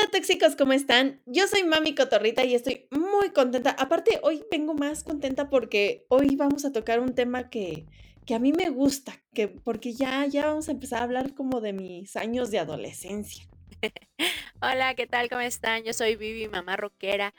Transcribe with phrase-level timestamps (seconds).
[0.00, 0.56] onda, tóxicos?
[0.56, 1.20] ¿Cómo están?
[1.26, 3.70] Yo soy Mami Cotorrita y estoy muy contenta.
[3.70, 7.86] Aparte, hoy vengo más contenta porque hoy vamos a tocar un tema que,
[8.26, 11.60] que a mí me gusta, que, porque ya, ya vamos a empezar a hablar como
[11.60, 13.46] de mis años de adolescencia.
[14.62, 15.28] Hola, ¿qué tal?
[15.28, 15.82] ¿Cómo están?
[15.84, 17.34] Yo soy Vivi, mamá rockera.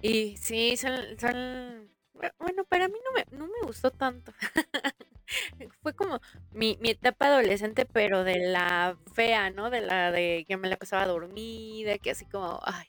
[0.00, 1.90] Y sí, son, son...
[2.38, 4.32] Bueno, para mí no me, no me gustó tanto.
[5.82, 6.20] Fue como
[6.52, 9.70] mi, mi etapa adolescente, pero de la fea, ¿no?
[9.70, 12.86] De la de que me la pasaba dormida, que así como, ay,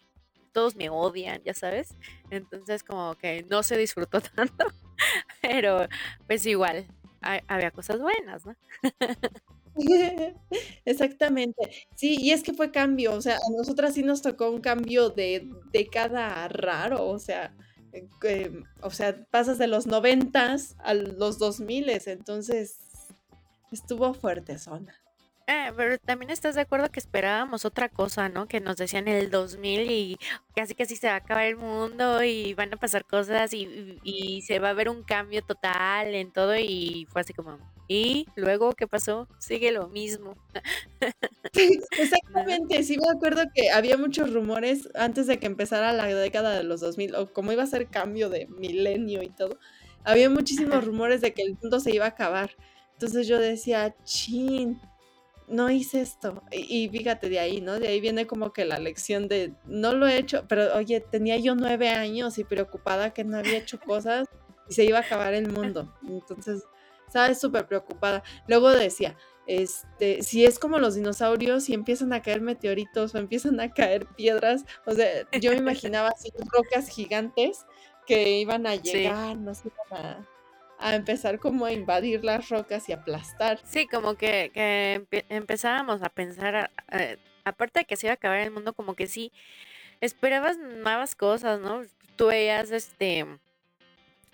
[0.51, 1.95] todos me odian, ya sabes.
[2.29, 4.65] Entonces como que no se disfrutó tanto,
[5.41, 5.87] pero
[6.27, 6.87] pues igual,
[7.47, 8.55] había cosas buenas, ¿no?
[10.85, 11.87] Exactamente.
[11.95, 15.09] Sí, y es que fue cambio, o sea, a nosotras sí nos tocó un cambio
[15.09, 17.55] de década raro, o sea,
[17.93, 22.77] eh, o sea, pasas de los noventas a los dos miles, entonces
[23.71, 25.02] estuvo fuerte zona.
[25.45, 28.47] Eh, pero también estás de acuerdo que esperábamos otra cosa, ¿no?
[28.47, 30.17] Que nos decían el 2000 y
[30.55, 34.41] casi casi se va a acabar el mundo y van a pasar cosas y, y
[34.43, 38.71] se va a ver un cambio total en todo y fue así como, ¿y luego
[38.71, 39.27] qué pasó?
[39.37, 40.35] Sigue lo mismo.
[41.99, 46.63] exactamente, sí me acuerdo que había muchos rumores antes de que empezara la década de
[46.63, 49.59] los 2000 o cómo iba a ser cambio de milenio y todo.
[50.05, 52.51] Había muchísimos rumores de que el mundo se iba a acabar.
[52.93, 54.79] Entonces yo decía, chin,
[55.53, 56.43] no hice esto.
[56.51, 57.79] Y, fíjate de ahí, ¿no?
[57.79, 61.37] De ahí viene como que la lección de, no lo he hecho, pero oye, tenía
[61.37, 64.27] yo nueve años y preocupada que no había hecho cosas
[64.67, 65.93] y se iba a acabar el mundo.
[66.07, 66.63] Entonces,
[67.07, 67.39] ¿sabes?
[67.39, 68.23] Súper preocupada.
[68.47, 69.15] Luego decía,
[69.45, 74.07] este, si es como los dinosaurios y empiezan a caer meteoritos o empiezan a caer
[74.07, 77.65] piedras, o sea, yo me imaginaba así rocas gigantes
[78.07, 80.32] que iban a llegar, no sé, iban a
[80.83, 83.59] a empezar como a invadir las rocas y aplastar.
[83.63, 84.51] Sí, como que,
[85.29, 89.07] empezábamos a pensar, eh, aparte de que se iba a acabar el mundo, como que
[89.07, 89.31] sí,
[90.01, 91.83] esperabas nuevas cosas, ¿no?
[92.17, 93.25] Tú veías este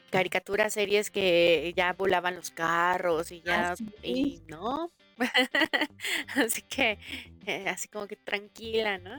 [0.09, 4.89] caricaturas, series que ya volaban los carros y ya, y no.
[6.35, 6.97] así que,
[7.45, 9.11] eh, así como que tranquila, ¿no?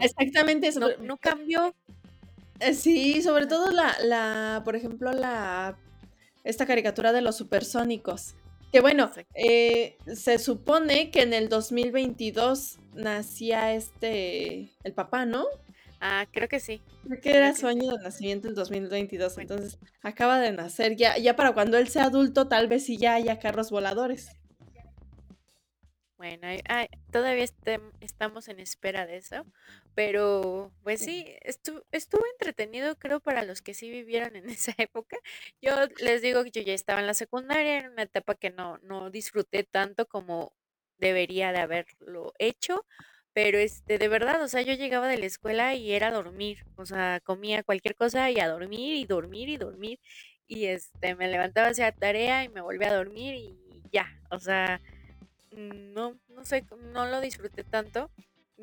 [0.00, 0.80] Exactamente eso.
[0.98, 1.76] No, cambió.
[2.58, 5.76] Eh, sí, sobre todo la, la, por ejemplo, la
[6.44, 8.34] esta caricatura de los supersónicos.
[8.72, 15.44] Que bueno, eh, se supone que en el 2022 nacía este, el papá, ¿no?
[16.00, 16.80] Ah, creo que sí.
[17.06, 20.96] Creo que era su año de nacimiento el 2022, entonces acaba de nacer.
[20.96, 24.30] Ya, ya para cuando él sea adulto, tal vez sí ya haya carros voladores.
[26.16, 26.46] Bueno,
[27.10, 27.44] todavía
[28.00, 29.44] estamos en espera de eso,
[29.94, 35.16] pero pues sí, estuvo, estuvo entretenido creo para los que sí vivieron en esa época.
[35.60, 38.78] Yo les digo que yo ya estaba en la secundaria, en una etapa que no,
[38.78, 40.52] no disfruté tanto como
[40.98, 42.84] debería de haberlo hecho,
[43.32, 46.86] pero este, de verdad, o sea, yo llegaba de la escuela y era dormir, o
[46.86, 50.00] sea, comía cualquier cosa y a dormir y dormir y dormir,
[50.46, 54.80] y este, me levantaba hacia tarea y me volvía a dormir y ya, o sea
[55.56, 58.10] no, no sé, no lo disfruté tanto.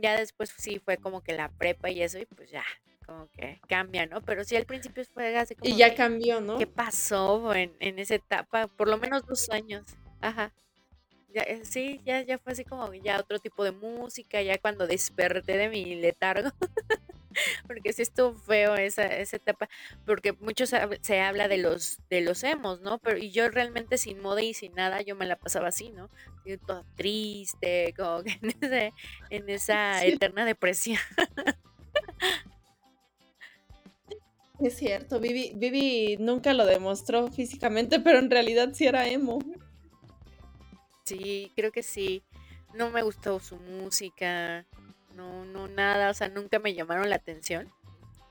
[0.01, 2.63] Ya después sí fue como que la prepa y eso, y pues ya,
[3.05, 4.21] como que cambia, ¿no?
[4.21, 5.69] Pero sí al principio fue así como.
[5.69, 6.57] Y ya cambió, ¿no?
[6.57, 8.67] ¿Qué pasó en, en esa etapa?
[8.67, 9.85] Por lo menos dos años.
[10.21, 10.53] Ajá.
[11.33, 14.87] Ya, eh, sí, ya, ya fue así como ya otro tipo de música, ya cuando
[14.87, 16.49] desperté de mi letargo.
[17.67, 19.69] porque sí estuvo feo esa, esa etapa,
[20.05, 22.99] porque mucho se, habla de los, de los emos, ¿no?
[22.99, 26.09] Pero y yo realmente sin moda y sin nada, yo me la pasaba así, ¿no?
[26.65, 28.39] Toda triste, como que
[29.29, 30.99] en, esa eterna depresión.
[34.59, 39.39] Es cierto, Vivi, Vivi nunca lo demostró físicamente, pero en realidad sí era emo.
[41.09, 42.23] Sí, creo que sí.
[42.73, 44.65] No me gustó su música
[45.19, 47.69] no, no, nada, o sea, nunca me llamaron la atención.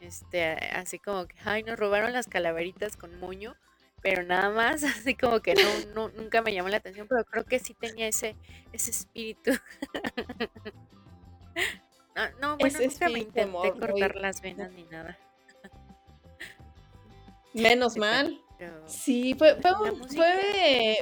[0.01, 3.57] Este, así como que, ay, nos robaron las calaveritas con moño,
[4.01, 5.55] pero nada más, así como que
[5.95, 8.37] no, nunca me llamó la atención, pero creo que sí tenía ese,
[8.73, 9.51] ese espíritu.
[12.17, 15.19] no, no, bueno, nunca me intenté cortar las venas ni nada.
[17.53, 18.41] Menos mal.
[18.87, 19.73] sí, fue, fue,
[20.15, 20.97] fue,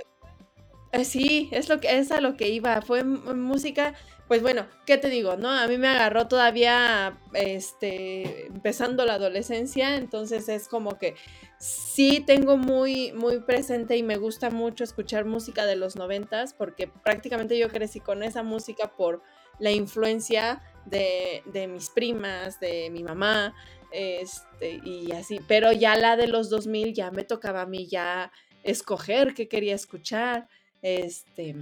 [1.05, 3.95] sí, es lo que es a lo que iba, fue música
[4.29, 5.37] pues bueno, ¿qué te digo?
[5.37, 11.15] No, a mí me agarró todavía este empezando la adolescencia, entonces es como que
[11.59, 16.89] sí tengo muy muy presente y me gusta mucho escuchar música de los noventas porque
[16.89, 19.23] prácticamente yo crecí con esa música por
[19.61, 23.55] la influencia de, de mis primas, de mi mamá,
[23.93, 28.33] este, y así, pero ya la de los 2000 ya me tocaba a mí ya
[28.65, 30.49] escoger qué quería escuchar,
[30.83, 31.55] este,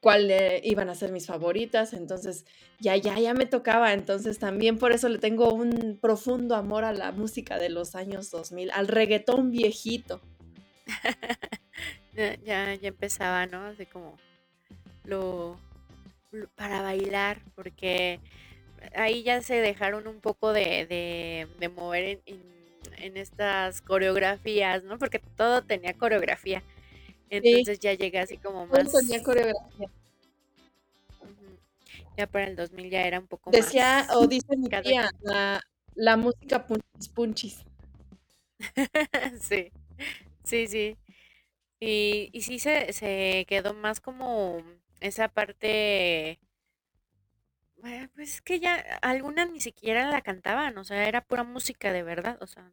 [0.00, 2.44] cuáles iban a ser mis favoritas, entonces
[2.78, 6.92] ya, ya, ya me tocaba, entonces también por eso le tengo un profundo amor a
[6.92, 10.20] la música de los años 2000, al reggaetón viejito.
[12.14, 13.64] ya, ya, empezaba, ¿no?
[13.64, 14.16] Así como
[15.04, 15.58] lo,
[16.54, 18.20] para bailar, porque
[18.94, 20.86] ahí ya se dejaron un poco de,
[21.58, 22.42] de, mover en,
[22.98, 24.98] en, estas coreografías, ¿no?
[24.98, 26.62] Porque todo tenía coreografía.
[27.30, 28.92] Entonces ya llegué así como más.
[28.92, 29.90] tenía coreografía.
[32.16, 33.60] Ya para el 2000 ya era un poco más.
[33.60, 35.60] Decía, o dice mi tía, la,
[35.94, 37.64] la música punchis punchis.
[39.40, 39.72] sí,
[40.44, 40.96] sí, sí.
[41.80, 44.62] Y, y sí se, se quedó más como
[45.00, 46.38] esa parte
[48.14, 52.02] pues es que ya algunas ni siquiera la cantaban, o sea, era pura música de
[52.02, 52.72] verdad, o sea.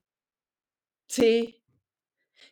[1.07, 1.60] Sí.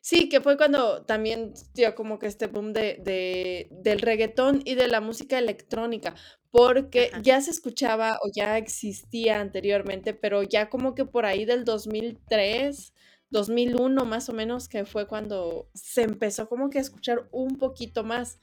[0.02, 4.76] Sí, que fue cuando también dio como que este boom de, de, del reggaetón y
[4.76, 6.16] de la música electrónica,
[6.52, 11.66] porque ya se escuchaba o ya existía anteriormente, pero ya como que por ahí del
[11.66, 12.94] 2003,
[13.30, 18.04] 2001 más o menos, que fue cuando se empezó como que a escuchar un poquito
[18.04, 18.40] más.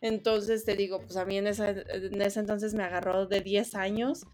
[0.00, 4.24] Entonces te digo, pues a mí en, en ese entonces me agarró de 10 años,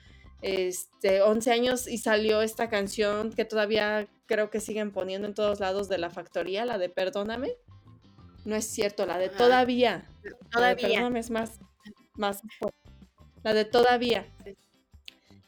[0.44, 5.58] este, 11 años y salió esta canción que todavía creo que siguen poniendo en todos
[5.58, 7.54] lados de la factoría, la de Perdóname.
[8.44, 10.06] No es cierto, la de Todavía.
[10.52, 10.88] Todavía.
[10.88, 11.60] Perdóname es más,
[12.14, 12.42] más
[13.42, 14.26] La de Todavía.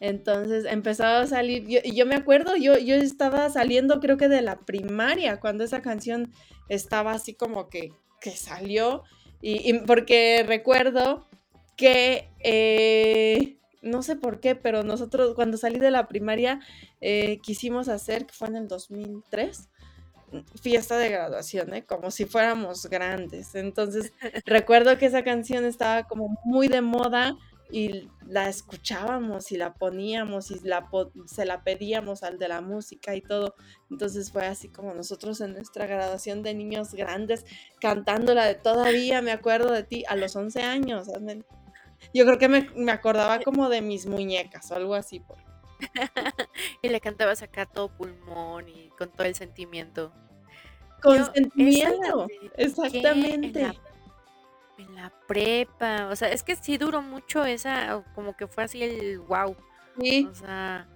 [0.01, 4.41] Entonces empezaba a salir, y yo me acuerdo, yo, yo estaba saliendo creo que de
[4.41, 6.33] la primaria cuando esa canción
[6.69, 9.05] estaba así como que, que salió
[9.43, 11.27] y, porque recuerdo
[11.77, 16.61] que, eh, no sé por qué, pero nosotros cuando salí de la primaria
[17.01, 19.69] eh, quisimos hacer, que fue en el 2003,
[20.61, 21.85] fiesta de graduación, ¿eh?
[21.85, 23.55] como si fuéramos grandes.
[23.55, 24.13] Entonces,
[24.47, 27.37] recuerdo que esa canción estaba como muy de moda
[27.71, 30.89] y la escuchábamos y la poníamos y la,
[31.27, 33.55] se la pedíamos al de la música y todo.
[33.91, 37.45] Entonces fue así como nosotros en nuestra graduación de niños grandes
[37.81, 41.09] cantándola de todavía me acuerdo de ti a los 11 años.
[42.15, 45.23] Yo creo que me, acordaba como de mis muñecas o algo así.
[46.83, 50.13] y le cantabas acá todo pulmón y con todo el sentimiento.
[51.03, 52.27] Con sentimiento,
[52.57, 53.79] exactamente
[54.79, 58.83] en la prepa, o sea, es que sí duró mucho esa, como que fue así
[58.83, 59.57] el wow.
[60.01, 60.29] Sí.
[60.31, 60.87] O sea,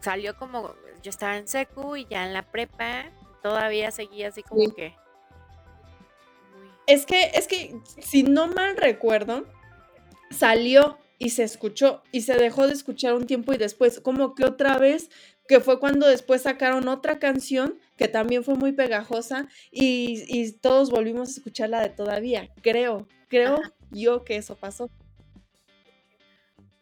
[0.00, 3.10] salió como, yo estaba en secu y ya en la prepa
[3.42, 4.94] todavía seguía así como que...
[6.86, 9.44] Es que, es que, si no mal recuerdo,
[10.30, 14.44] salió y se escuchó y se dejó de escuchar un tiempo y después, como que
[14.44, 15.10] otra vez
[15.48, 21.28] que fue cuando después sacaron otra canción que también fue muy pegajosa y, todos volvimos
[21.28, 22.50] a escucharla de todavía.
[22.62, 23.60] Creo, creo
[23.90, 24.90] yo que eso pasó.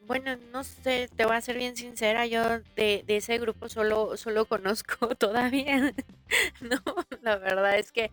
[0.01, 4.45] Bueno, no sé, te voy a ser bien sincera, yo de, ese grupo solo, solo
[4.47, 5.95] conozco todavía.
[6.61, 6.83] no,
[7.23, 8.11] la verdad es que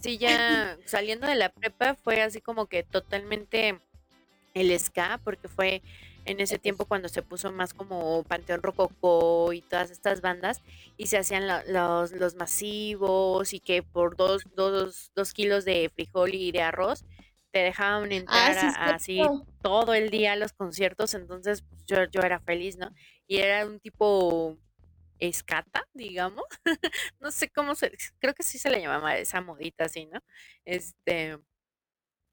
[0.00, 3.80] sí, ya saliendo de la prepa fue así como que totalmente
[4.56, 5.82] el ska, porque fue
[6.24, 10.62] en ese tiempo cuando se puso más como Panteón Rococó y todas estas bandas
[10.96, 16.34] y se hacían los, los, masivos y que por dos, dos, dos, kilos de frijol
[16.34, 17.04] y de arroz
[17.52, 19.20] te dejaban ah, entrar así
[19.62, 22.90] todo el día a los conciertos, entonces pues, yo, yo era feliz, ¿no?
[23.26, 24.58] Y era un tipo
[25.18, 26.44] escata, digamos,
[27.20, 30.20] no sé cómo se, creo que sí se le llamaba esa modita así, ¿no?
[30.64, 31.38] Este,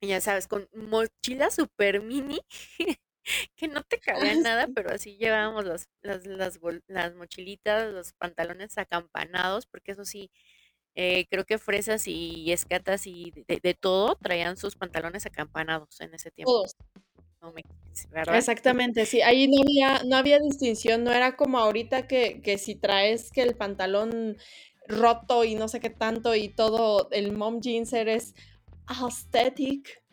[0.07, 2.39] ya sabes, con mochila super mini
[3.55, 8.77] que no te cabía nada, pero así llevábamos las, las, las, las, mochilitas, los pantalones
[8.77, 10.29] acampanados, porque eso sí,
[10.95, 16.31] eh, creo que fresas y escatas y de, todo traían sus pantalones acampanados en ese
[16.31, 16.65] tiempo.
[18.37, 22.75] Exactamente, sí, ahí no había, no había distinción, no era como ahorita que, que si
[22.75, 24.37] traes que el pantalón
[24.87, 28.33] roto y no sé qué tanto y todo, el mom jeans eres
[28.87, 30.03] aesthetic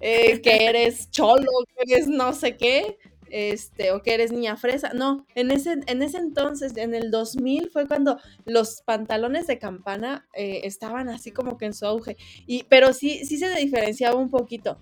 [0.00, 2.98] eh, que eres cholo, que eres no sé qué,
[3.30, 4.92] este, o que eres niña fresa.
[4.94, 10.26] No, en ese, en ese entonces, en el 2000, fue cuando los pantalones de campana
[10.34, 12.16] eh, estaban así como que en su auge.
[12.46, 14.78] Y, pero sí, sí se diferenciaba un poquito.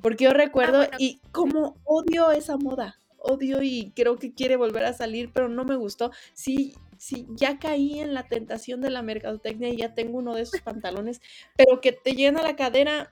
[0.00, 4.84] Porque yo ah, recuerdo, y como odio esa moda, odio y creo que quiere volver
[4.84, 6.10] a salir, pero no me gustó.
[6.34, 10.42] Sí, sí, ya caí en la tentación de la mercadotecnia y ya tengo uno de
[10.42, 11.20] esos pantalones,
[11.56, 13.10] pero que te llena la cadera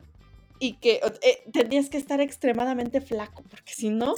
[0.60, 4.14] y que eh, tenías que estar extremadamente flaco, porque si no,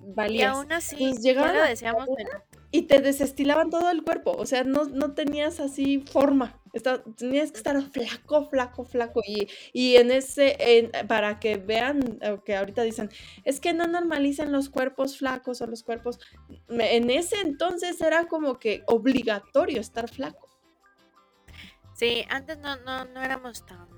[0.00, 0.40] valía.
[0.40, 2.08] Y aún así, ya lo decíamos.
[2.76, 6.60] Y te desestilaban todo el cuerpo, o sea, no, no tenías así forma,
[7.16, 12.82] tenías que estar flaco, flaco, flaco, y, y en ese, para que vean que ahorita
[12.82, 13.08] dicen,
[13.44, 16.18] es que no normalicen los cuerpos flacos o los cuerpos,
[16.68, 20.50] en ese entonces era como que obligatorio estar flaco.
[21.94, 23.88] Sí, antes no, no, no éramos tan,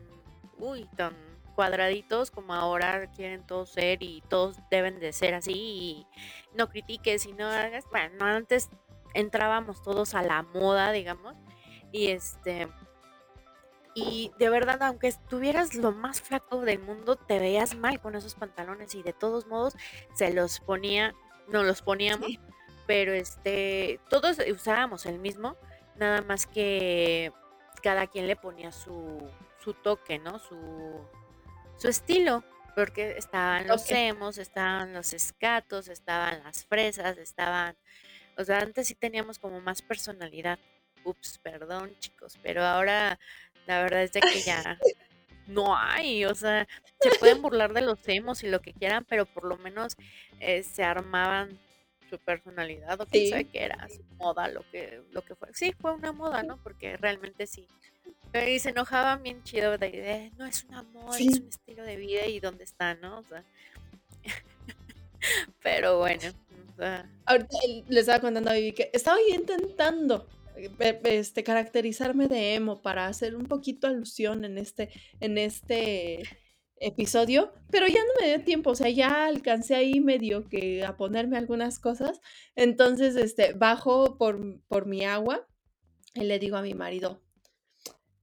[0.57, 1.28] uy, tan
[1.59, 6.07] cuadraditos como ahora quieren todos ser y todos deben de ser así y
[6.55, 8.71] no critiques y no hagas, bueno, antes
[9.13, 11.35] entrábamos todos a la moda, digamos,
[11.91, 12.69] y este
[13.93, 18.37] y de verdad, aunque estuvieras lo más flaco del mundo, te veías mal con esos
[18.37, 19.75] pantalones y de todos modos
[20.15, 21.13] se los ponía,
[21.49, 22.39] no los poníamos,
[22.87, 25.57] pero este todos usábamos el mismo,
[25.97, 27.33] nada más que
[27.83, 30.39] cada quien le ponía su su toque, ¿no?
[30.39, 30.57] Su
[31.79, 32.45] su estilo,
[32.75, 37.77] porque estaban los emos, estaban los escatos, estaban las fresas, estaban,
[38.37, 40.59] o sea, antes sí teníamos como más personalidad.
[41.05, 43.19] Ups, perdón chicos, pero ahora
[43.67, 44.79] la verdad es de que ya
[45.47, 46.67] no hay, o sea,
[47.01, 49.97] se pueden burlar de los emos y lo que quieran, pero por lo menos
[50.41, 51.59] eh, se armaban
[52.11, 55.49] su personalidad o quién sabe qué era, su moda, lo que, lo que fue.
[55.53, 56.63] Sí, fue una moda, ¿no?
[56.63, 57.67] Porque realmente sí,
[58.35, 61.97] y se enojaban bien chido de, idea no es un amor, es un estilo de
[61.97, 63.19] vida y dónde está, ¿no?
[63.19, 63.45] O sea,
[65.63, 66.23] pero bueno.
[67.25, 67.57] Ahorita
[67.89, 70.29] les estaba contando a Vivi que estaba intentando
[71.05, 76.23] este, caracterizarme de emo para hacer un poquito alusión en este, en este
[76.81, 80.97] episodio, pero ya no me dio tiempo, o sea, ya alcancé ahí medio que a
[80.97, 82.21] ponerme algunas cosas,
[82.55, 85.47] entonces, este, bajo por, por mi agua
[86.15, 87.21] y le digo a mi marido,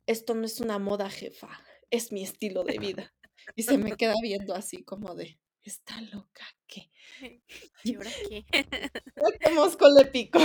[0.07, 1.49] esto no es una moda, jefa,
[1.89, 3.13] es mi estilo de vida.
[3.55, 6.91] Y se me queda viendo así como de, está loca, ¿qué?
[7.83, 8.45] ¿Y ahora qué?
[9.39, 10.39] ¿Qué mosco le pico?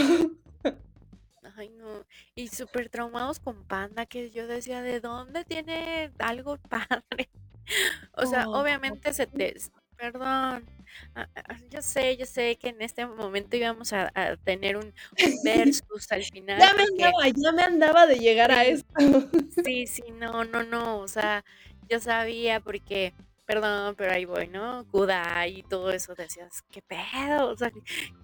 [1.57, 2.07] Ay, no.
[2.35, 7.31] Y súper traumados con Panda, que yo decía, ¿de dónde tiene algo padre?
[8.13, 9.55] O sea, obviamente se te,
[10.01, 10.65] perdón.
[11.15, 14.11] Ah, ah, yo sé, yo sé que en este momento íbamos a,
[14.45, 14.93] tener un,
[15.45, 16.59] versus al final.
[16.59, 19.29] Ya me andaba, ya me andaba de llegar a esto.
[19.65, 20.99] Sí, sí, no, no, no.
[20.99, 21.45] O sea,
[21.89, 23.13] yo sabía porque
[23.51, 24.87] perdón, pero ahí voy, ¿no?
[24.93, 27.49] Kudai y todo eso, decías, ¿qué pedo?
[27.49, 27.73] O sea,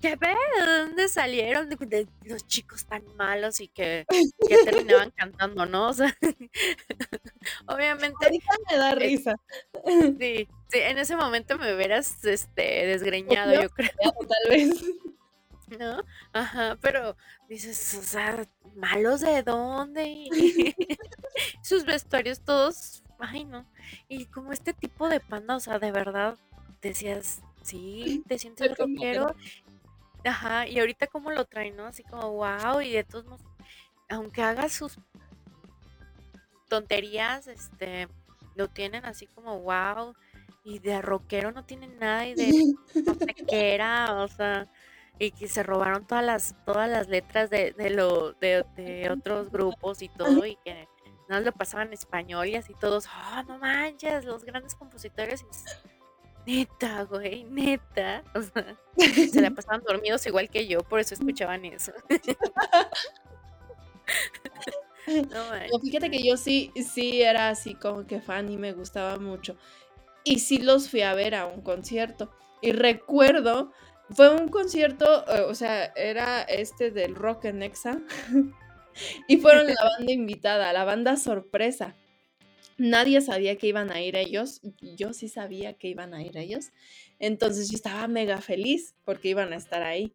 [0.00, 0.37] ¿qué pedo?
[0.56, 4.06] ¿De dónde salieron de, los chicos tan malos y que,
[4.49, 5.88] que terminaban cantando, no?
[5.88, 6.16] O sea,
[7.66, 8.25] obviamente.
[8.25, 9.35] Ahorita me da risa.
[10.16, 13.90] Sí, sí, en ese momento me hubieras este, desgreñado, yo creo.
[14.00, 14.80] Tal vez.
[15.80, 16.04] ¿No?
[16.33, 17.16] Ajá, pero
[17.49, 20.28] dices, o sea, ¿malos de dónde?
[21.62, 23.65] Sus vestuarios todos ay no.
[24.09, 26.37] Y como este tipo de panda, o sea, de verdad,
[26.83, 29.35] decías, sí, te sientes rockero.
[30.25, 31.87] Ajá, y ahorita como lo traen, ¿no?
[31.87, 33.43] Así como, wow, y de todos modos,
[34.09, 34.99] aunque haga sus
[36.69, 38.09] tonterías, este,
[38.57, 40.15] lo tienen así como, wow,
[40.65, 42.75] y de rockero no tienen nada, y de
[43.53, 44.69] era, o sea,
[45.19, 49.51] y que se robaron todas las, todas las letras de, de lo, de, de otros
[49.51, 50.89] grupos y todo, y que
[51.28, 55.45] no lo pasaban en español y así todos, oh, no manches, los grandes compositores.
[56.47, 58.23] Neta, güey, neta.
[58.35, 61.92] O sea, se la pasaban dormidos igual que yo, por eso escuchaban eso.
[65.09, 69.56] no, fíjate que yo sí, sí era así como que fan y me gustaba mucho.
[70.23, 72.30] Y sí los fui a ver a un concierto.
[72.62, 73.73] Y recuerdo,
[74.11, 78.00] fue un concierto, eh, o sea, era este del Rock en Exa.
[79.29, 81.95] y fueron la banda invitada, la banda sorpresa.
[82.79, 86.73] Nadie sabía que iban a ir ellos, yo sí sabía que iban a ir ellos.
[87.19, 90.12] Entonces yo estaba mega feliz porque iban a estar ahí.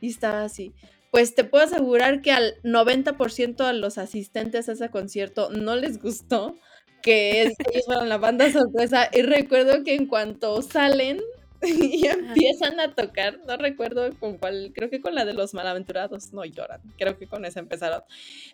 [0.00, 0.74] Y estaba así.
[1.10, 6.02] Pues te puedo asegurar que al 90% de los asistentes a ese concierto no les
[6.02, 6.56] gustó
[7.02, 9.08] que ellos fueron la banda sorpresa.
[9.12, 11.20] Y recuerdo que en cuanto salen,
[11.80, 16.32] y empiezan a tocar, no recuerdo con cuál, creo que con la de los malaventurados,
[16.32, 18.02] no lloran, creo que con esa empezaron.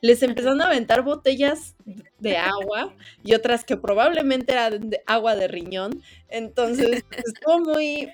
[0.01, 1.75] Les empezaron a aventar botellas
[2.19, 6.03] de agua y otras que probablemente eran de agua de riñón.
[6.29, 8.09] Entonces estuvo muy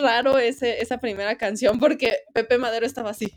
[0.00, 3.32] raro ese, esa primera canción porque Pepe Madero estaba así,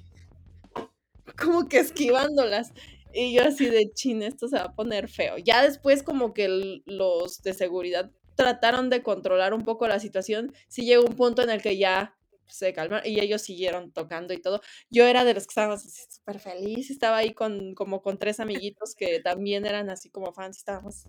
[1.37, 2.71] como que esquivándolas.
[3.13, 5.37] Y yo así de chin, esto se va a poner feo.
[5.37, 10.85] Ya después como que los de seguridad trataron de controlar un poco la situación, sí
[10.85, 12.15] llegó un punto en el que ya
[12.51, 14.61] se calmaron y ellos siguieron tocando y todo.
[14.89, 18.95] Yo era de los que estábamos súper feliz, estaba ahí con como con tres amiguitos
[18.95, 21.05] que también eran así como fans, estábamos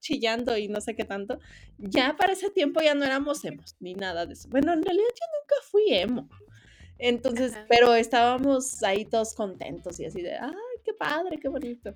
[0.00, 1.38] chillando y no sé qué tanto.
[1.78, 4.48] Ya para ese tiempo ya no éramos emos ni nada de eso.
[4.48, 6.28] Bueno, en realidad yo nunca fui emo.
[6.98, 10.52] Entonces, pero estábamos ahí todos contentos y así de, ay,
[10.84, 11.94] qué padre, qué bonito.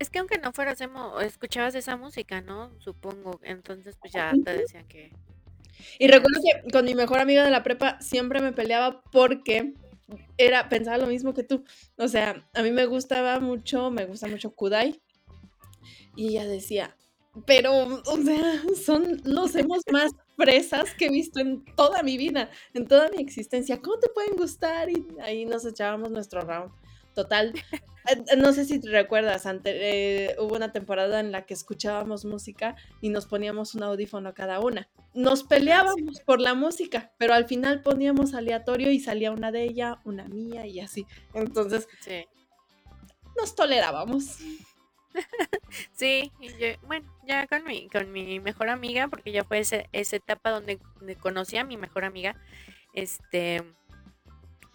[0.00, 2.72] Es que aunque no fueras emo, escuchabas esa música, ¿no?
[2.80, 3.38] Supongo.
[3.42, 5.12] Entonces, pues ya te decían que...
[5.98, 9.74] Y recuerdo que con mi mejor amiga de la prepa siempre me peleaba porque
[10.38, 11.64] era, pensaba lo mismo que tú.
[11.96, 15.00] O sea, a mí me gustaba mucho, me gusta mucho Kudai.
[16.16, 16.96] Y ella decía,
[17.46, 22.50] pero, o sea, son los hemos más fresas que he visto en toda mi vida,
[22.72, 23.80] en toda mi existencia.
[23.80, 24.88] ¿Cómo te pueden gustar?
[24.88, 26.72] Y ahí nos echábamos nuestro round.
[27.14, 27.52] Total.
[28.08, 32.76] Eh, no sé si te recuerdas, eh, hubo una temporada en la que escuchábamos música
[33.00, 34.88] y nos poníamos un audífono cada una.
[35.12, 40.00] Nos peleábamos por la música, pero al final poníamos aleatorio y salía una de ella,
[40.04, 41.06] una mía y así.
[41.34, 41.88] Entonces,
[43.36, 44.38] nos tolerábamos.
[45.92, 46.32] Sí,
[46.82, 50.78] bueno, ya con mi, con mi mejor amiga, porque ya fue ese, esa etapa donde,
[51.20, 52.36] conocí a mi mejor amiga,
[52.92, 53.62] este,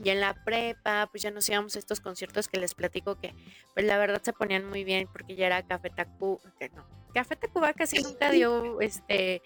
[0.03, 3.33] y en la prepa, pues ya nos íbamos a estos conciertos que les platico que,
[3.73, 7.35] pues la verdad se ponían muy bien, porque ya era Café Tacuba, que no, Café
[7.35, 9.41] Tacuba casi nunca dio, este,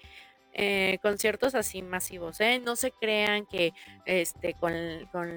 [0.53, 2.59] eh, conciertos así masivos, ¿eh?
[2.59, 3.71] No se crean que
[4.05, 4.73] este con,
[5.11, 5.29] con,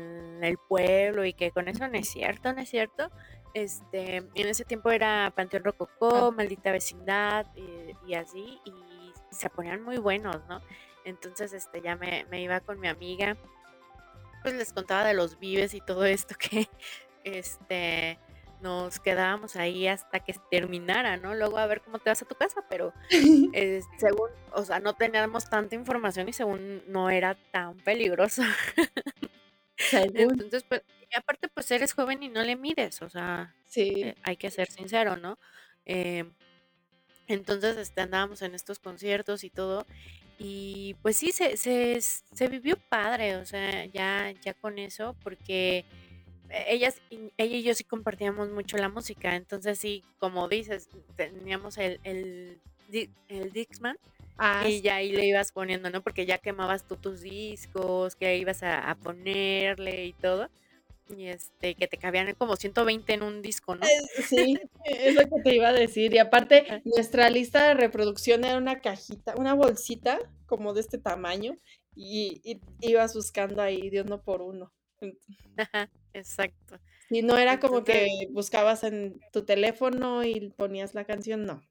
[0.43, 3.11] el pueblo y que con eso no es cierto, no es cierto.
[3.53, 8.73] Este, en ese tiempo era Panteón Rococó, Maldita Vecindad eh, y así, y
[9.31, 10.63] se ponían muy buenos, ¿no?
[11.05, 13.37] Entonces, este, ya me, iba con mi amiga,
[14.43, 16.69] pues les contaba de los vives y todo esto que,
[17.25, 18.19] este,
[18.61, 21.35] nos quedábamos ahí hasta que terminara, ¿no?
[21.35, 22.93] Luego a ver cómo te vas a tu casa, pero
[23.53, 28.43] eh, según, o sea, no teníamos tanta información y según no era tan peligroso.
[29.93, 34.03] Entonces, pues, y aparte, pues eres joven y no le mides, o sea, sí.
[34.05, 35.39] Eh, hay que ser sincero, ¿no?
[35.85, 36.33] Em,
[37.27, 39.87] entonces este, andábamos en estos conciertos y todo.
[40.45, 45.85] Y pues sí, se, se, se vivió padre, o sea, ya, ya con eso, porque
[46.67, 47.01] ellas,
[47.37, 49.37] ella y yo sí compartíamos mucho la música.
[49.37, 52.59] Entonces sí, como dices, teníamos el, el,
[53.29, 53.97] el Dixman.
[54.37, 56.03] Ah, y ya ahí le ibas poniendo, ¿no?
[56.03, 60.49] Porque ya quemabas tú tus discos, que ibas a, a ponerle y todo
[61.17, 63.87] y este que te cabían como 120 en un disco, ¿no?
[63.87, 66.15] Eh, sí, es lo que te iba a decir.
[66.15, 71.57] Y aparte, nuestra lista de reproducción era una cajita, una bolsita como de este tamaño,
[71.95, 74.73] y, ibas buscando ahí de uno por uno.
[75.57, 76.79] Ajá, exacto.
[77.11, 81.63] Y no era como que buscabas en tu teléfono y ponías la canción, no.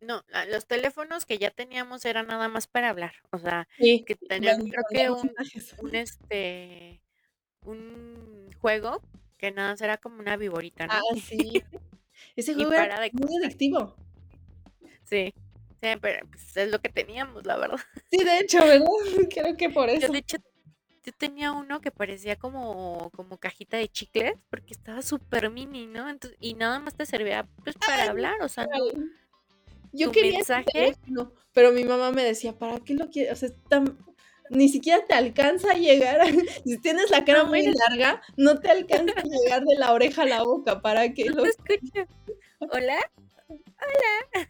[0.00, 4.68] No, los teléfonos que ya teníamos eran nada más para hablar, o sea, que tenían
[4.68, 5.32] creo que un,
[5.78, 7.01] un este
[7.64, 9.02] un juego
[9.38, 10.92] que nada, era como una viborita, ¿no?
[10.92, 11.36] Ah, sí.
[12.36, 13.96] Ese juego era muy adictivo.
[15.04, 15.34] Sí.
[15.82, 17.80] Sí, pero pues, es lo que teníamos, la verdad.
[18.10, 18.86] Sí, de hecho, ¿verdad?
[19.34, 20.06] Creo que por eso.
[20.06, 20.36] Yo, de hecho,
[21.04, 26.08] yo tenía uno que parecía como, como cajita de chicles, porque estaba súper mini, ¿no?
[26.08, 28.68] Entonces, y nada más te servía pues para hablar, o sea,
[29.92, 30.96] yo quería mensaje,
[31.52, 33.32] pero mi mamá me decía, ¿para qué lo quieres?
[33.32, 33.98] O sea, tan,
[34.52, 36.20] ni siquiera te alcanza a llegar,
[36.64, 40.26] si tienes la cara muy larga, no te alcanza a llegar de la oreja a
[40.26, 42.08] la boca, ¿para que lo escuches?
[42.58, 42.98] ¿Hola?
[43.48, 44.48] Hola.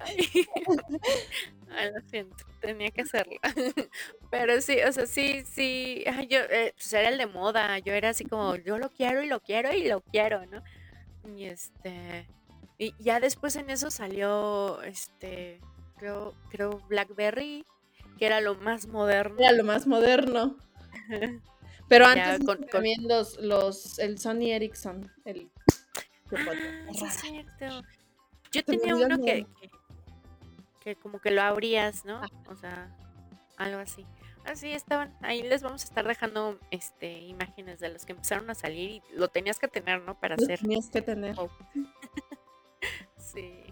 [1.70, 3.36] Ay, lo siento, tenía que hacerlo.
[4.32, 8.10] Pero sí, o sea, sí, sí, yo, eh, pues era el de moda, yo era
[8.10, 10.64] así como, yo lo quiero y lo quiero y lo quiero, ¿no?
[11.36, 12.28] Y este,
[12.78, 15.60] y ya después en eso salió, este,
[15.98, 17.66] creo, creo Blackberry,
[18.18, 19.36] que era lo más moderno.
[19.40, 20.58] Era lo más moderno.
[21.88, 25.50] Pero antes también los, los, el Sony Ericsson, el
[26.36, 27.84] ah,
[28.52, 29.48] Yo tenía uno que,
[30.82, 32.18] que, como que lo abrías, ¿no?
[32.18, 32.30] Ah.
[32.50, 32.94] O sea,
[33.58, 34.06] algo así.
[34.44, 35.14] Así estaban.
[35.22, 39.02] Ahí les vamos a estar dejando este imágenes de los que empezaron a salir y
[39.14, 40.18] lo tenías que tener, ¿no?
[40.20, 40.60] Para hacer.
[40.60, 41.36] Tenías que tener.
[43.18, 43.67] sí.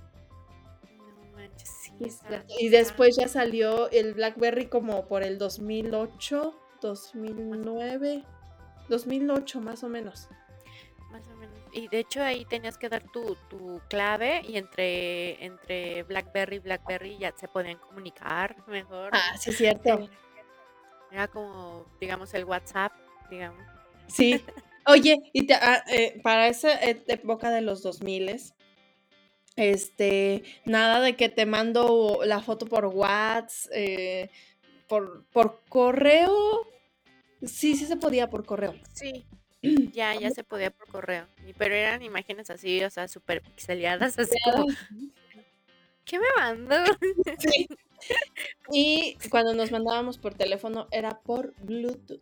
[2.59, 8.23] Y después ya salió el BlackBerry como por el 2008, 2009,
[8.89, 10.29] 2008 más o menos.
[11.11, 11.55] Más o menos.
[11.71, 16.59] Y de hecho ahí tenías que dar tu, tu clave y entre, entre BlackBerry y
[16.59, 19.11] BlackBerry ya se podían comunicar mejor.
[19.13, 20.09] Ah, sí, es cierto.
[21.11, 22.91] Era como, digamos, el WhatsApp,
[23.29, 23.63] digamos.
[24.07, 24.43] Sí.
[24.87, 28.29] Oye, y ah, eh, para esa época de los 2000
[29.55, 34.29] este, nada de que te mando la foto por WhatsApp, eh,
[34.87, 36.67] por, por correo.
[37.43, 38.75] Sí, sí se podía por correo.
[38.93, 39.25] Sí,
[39.93, 41.27] ya, ya se podía por correo.
[41.57, 44.67] Pero eran imágenes así, o sea, súper pixeleadas, así como.
[46.05, 46.75] ¿Qué me mandó?
[47.39, 47.67] Sí.
[48.71, 52.21] Y cuando nos mandábamos por teléfono era por Bluetooth.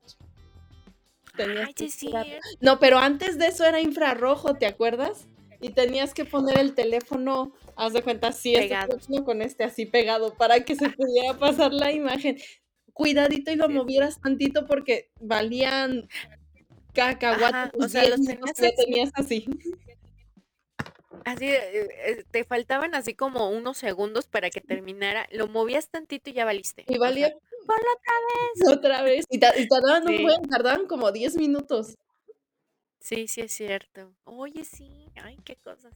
[1.38, 2.14] Ay, sí.
[2.62, 5.28] No, pero antes de eso era infrarrojo, ¿te acuerdas?
[5.64, 8.98] Y tenías que poner el teléfono, haz de cuenta, así, este Pegado.
[9.26, 12.38] con este así pegado para que se pudiera pasar la imagen.
[12.92, 16.08] Cuidadito y lo Sí, movieras tantito porque valían
[16.94, 18.76] cacahuate Ajá, tus o sea, 10 los tenías así.
[18.76, 19.46] tenías así.
[21.26, 25.28] Así, eh, eh, te faltaban así como unos segundos para que terminara.
[25.32, 26.82] Lo movías tantito y ya valiste.
[26.88, 27.30] Y O sea, valía
[27.66, 28.14] ponlo otra
[28.68, 28.78] vez.
[28.78, 29.26] otra vez.
[29.30, 31.96] Y, ta- y tardaban un buen, tardaban como 10 minutos.
[33.04, 34.16] Sí, sí es cierto.
[34.24, 35.94] Oye, sí, ay, qué cosas.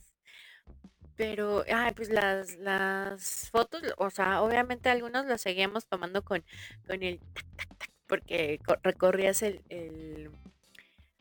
[1.15, 6.43] Pero, ay, pues las, las fotos, o sea, obviamente algunos los seguíamos tomando con,
[6.85, 10.29] con el tac, tac, tac, porque co- recorrías el, el,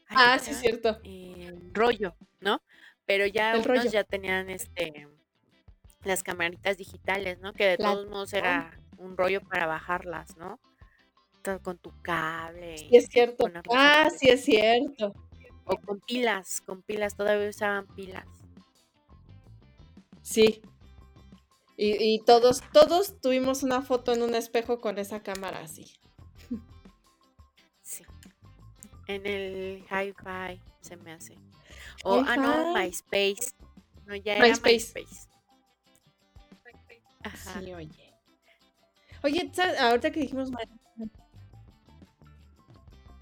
[0.09, 0.99] ay, Ah, ¿cómo se sí, es cierto.
[1.05, 2.63] El rollo, ¿no?
[3.07, 3.91] Pero ya El unos rollo.
[3.93, 5.09] ya tenían este
[6.05, 7.53] las camaritas digitales, ¿no?
[7.53, 10.61] Que de La- todos modos era un rollo para bajarlas, ¿no?
[11.63, 13.45] Con tu cable Sí, y es cierto.
[13.45, 15.15] ponerlas Ah, sí, es cierto.
[15.67, 18.27] O con pilas, con pilas, todavía usaban pilas.
[20.23, 20.63] Sí.
[21.77, 25.87] Y, y todos, todos tuvimos una foto en un espejo con esa cámara así.
[27.83, 28.05] Sí.
[29.07, 31.37] En el hi-fi se me hace.
[32.05, 32.75] O, ah, no.
[32.75, 33.53] MySpace.
[34.07, 34.93] No, ya era MySpace.
[34.95, 35.29] MySpace.
[37.23, 37.61] Ajá.
[37.61, 38.15] Sí, oye.
[39.23, 39.81] Oye, ¿sabes?
[39.81, 40.51] ahorita que dijimos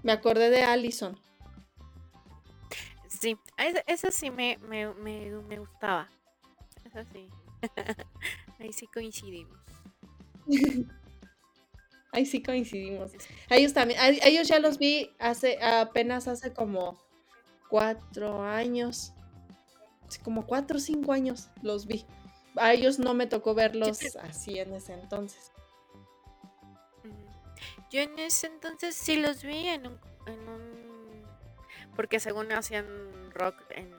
[0.03, 1.19] me acordé de Allison.
[3.19, 6.09] Sí, esa, esa sí me, me, me, me gustaba.
[6.83, 7.29] Esa sí.
[8.59, 9.59] Ahí sí coincidimos.
[12.11, 13.11] Ahí sí coincidimos.
[13.49, 16.97] A ellos también, a, ellos ya los vi hace, apenas hace como
[17.69, 19.13] cuatro años.
[20.23, 22.05] Como cuatro o cinco años los vi.
[22.55, 25.51] A ellos no me tocó verlos así en ese entonces.
[27.91, 30.74] Yo en ese entonces sí los vi en un, en un
[31.95, 32.85] porque según hacían
[33.33, 33.91] rock en,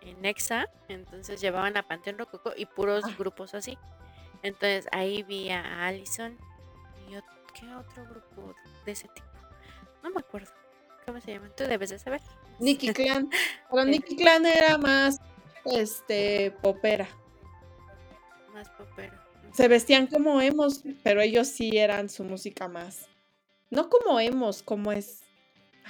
[0.00, 3.14] en Nexa, entonces llevaban a Panteón Rococo y puros Ah.
[3.18, 3.78] grupos así.
[4.42, 6.36] Entonces ahí vi a Allison
[7.08, 7.24] y ot-
[7.58, 8.54] ¿qué otro grupo
[8.84, 9.26] de ese tipo?
[10.02, 10.50] No me acuerdo.
[11.04, 11.52] ¿Cómo se llaman?
[11.56, 12.20] Tú debes de saber.
[12.58, 13.30] Nicky Clan.
[13.70, 13.84] Pero.
[13.84, 15.18] Nicky Clan era más
[15.64, 17.08] este popera.
[18.52, 19.14] Más popero.
[19.44, 19.54] Ujú.
[19.54, 23.08] Se vestían como emos, pero ellos sí eran su música más.
[23.70, 25.22] No como emos, como es.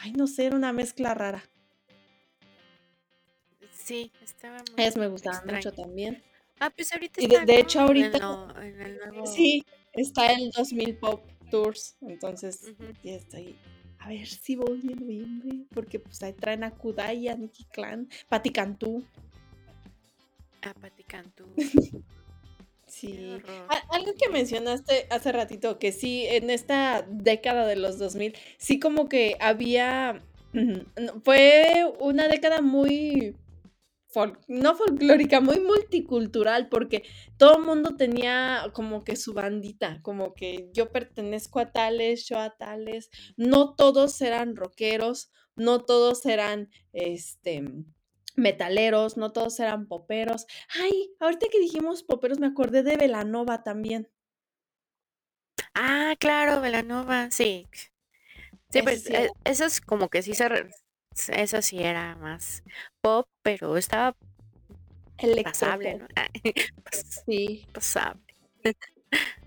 [0.03, 1.43] Ay, no sé, era una mezcla rara.
[3.73, 6.23] Sí, estaba muy Ellos me gustaban mucho también.
[6.59, 7.79] Ah, pues ahorita Y de, está, de hecho.
[7.81, 9.27] En, ahorita lo- en el nuevo.
[9.27, 11.97] sí está el 2000 Pop Tours.
[12.01, 13.57] Entonces, ya estoy.
[13.99, 15.67] A ver si voy en noviembre.
[15.73, 19.05] Porque pues ahí traen a Kudai, a Nicky Clan, Patti Cantú.
[20.63, 21.45] A Pati Cantú.
[22.99, 23.37] Sí.
[23.91, 29.07] Algo que mencionaste hace ratito, que sí, en esta década de los 2000, sí como
[29.09, 30.23] que había,
[31.23, 31.67] fue
[32.01, 33.37] una década muy,
[34.09, 37.03] fol- no folclórica, muy multicultural, porque
[37.37, 42.39] todo el mundo tenía como que su bandita, como que yo pertenezco a tales, yo
[42.39, 47.63] a tales, no todos eran rockeros, no todos eran, este,
[48.37, 50.47] metaleros, no todos eran poperos.
[50.81, 54.09] Ay, ahorita que dijimos poperos me acordé de Velanova también.
[55.75, 57.69] Ah, claro, Velanova, sí.
[58.71, 60.49] Sí, pues sí eh, eso es como que sí se...
[60.49, 60.71] re-
[61.29, 62.63] Eso sí era más
[63.01, 64.17] pop, pero estaba
[65.43, 65.95] pasable.
[65.99, 66.07] ¿no?
[67.27, 68.23] Sí, Pasable.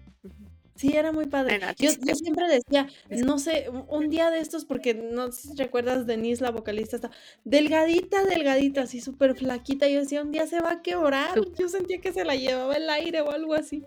[0.80, 1.60] Sí, era muy padre.
[1.78, 6.42] Yo, siempre decía, no sé, un día de estos, porque no sé si recuerdas, Denise,
[6.42, 7.12] la vocalista, está
[7.44, 9.90] delgadita, delgadita, así súper flaquita.
[9.90, 11.38] Yo decía, un día se va a quebrar.
[11.58, 13.84] Yo sentía que se la llevaba el aire o algo así.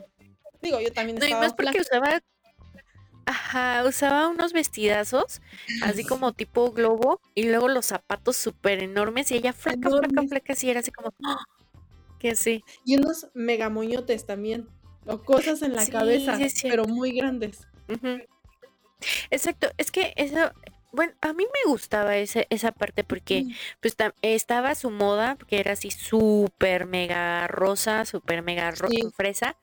[0.60, 1.80] Digo, yo también No, y estaba más porque flaca.
[1.80, 2.22] usaba,
[3.24, 5.40] ajá, usaba unos vestidazos
[5.82, 10.28] así como tipo globo y luego los zapatos súper enormes y ella flaca, flaca, Enormes.
[10.28, 11.42] flaca, así era así como, ¡ah!
[12.18, 12.62] que sí.
[12.84, 14.68] Y unos megamoñotes también.
[15.06, 17.66] O cosas en la Sí, cabeza, sí pero muy grandes.
[19.30, 20.52] Exacto, es que eso,
[20.92, 23.52] bueno, a mí me gustaba ese, esa parte porque Mm.
[23.80, 29.56] pues estaba su moda, que era así súper mega rosa, súper mega ro- Sí, fresa,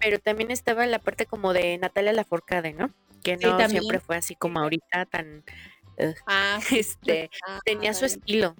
[0.00, 2.90] pero también estaba la parte como de Natalia Lafourcade, ¿no?
[3.22, 5.44] Que sí, no siempre fue así como ahorita tan,
[5.98, 7.30] ugh, Ah, sí, este,
[7.64, 8.54] tenía su estilo.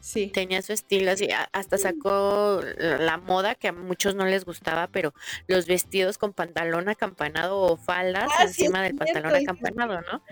[0.00, 0.28] Sí.
[0.28, 5.12] Tenía su estilo, así, hasta sacó la moda que a muchos no les gustaba, pero
[5.46, 10.22] los vestidos con pantalón acampanado o faldas ah, encima del pantalón acampanado, ¿no?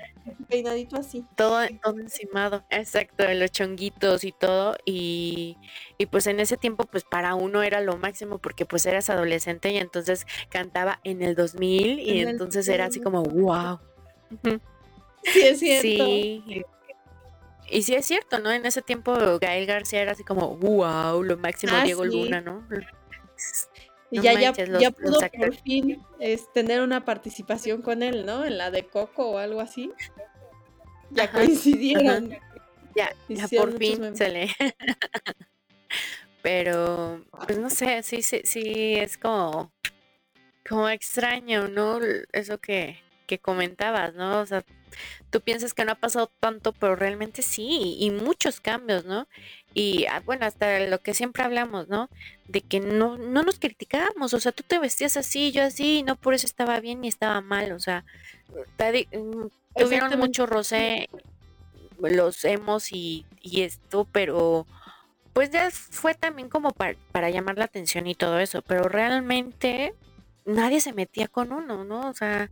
[0.49, 1.25] Peinadito así.
[1.37, 5.59] Todo, todo encimado, exacto, los chonguitos y todo, y,
[5.99, 9.71] y pues en ese tiempo, pues para uno era lo máximo, porque pues eras adolescente
[9.71, 13.81] y entonces cantaba en el 2000 y entonces era así como, wow.
[15.25, 15.83] Sí, es cierto.
[15.83, 16.65] Sí,
[17.71, 18.51] y sí es cierto, ¿no?
[18.51, 22.67] En ese tiempo Gael García era así como, wow, lo máximo ah, Diego Luna, ¿no?
[24.11, 28.45] Y ya, ya, ya pudo por fin es, tener una participación con él, ¿no?
[28.45, 29.93] En la de Coco o algo así.
[31.11, 32.31] Ya coincidieron.
[32.97, 34.49] Ya, ya por fin se le.
[36.43, 39.73] Pero, pues no sé, sí, sí, sí, es como,
[40.67, 41.99] como extraño, ¿no?
[42.33, 44.41] Eso que, que comentabas, ¿no?
[44.41, 44.65] O sea,
[45.31, 49.29] tú piensas que no ha pasado tanto, pero realmente sí, y muchos cambios, ¿no?
[49.75, 52.09] Y ah, bueno, hasta lo que siempre hablamos, ¿no?
[52.47, 56.03] De que no, no nos criticábamos, o sea, tú te vestías así, yo así, y
[56.03, 58.05] no por eso estaba bien ni estaba mal, o sea,
[58.79, 59.47] mm,
[59.77, 61.09] tuvieron mucho roce
[62.01, 64.67] los hemos y, y esto, pero
[65.33, 69.95] pues ya fue también como para, para llamar la atención y todo eso, pero realmente
[70.45, 72.09] nadie se metía con uno, ¿no?
[72.09, 72.51] O sea,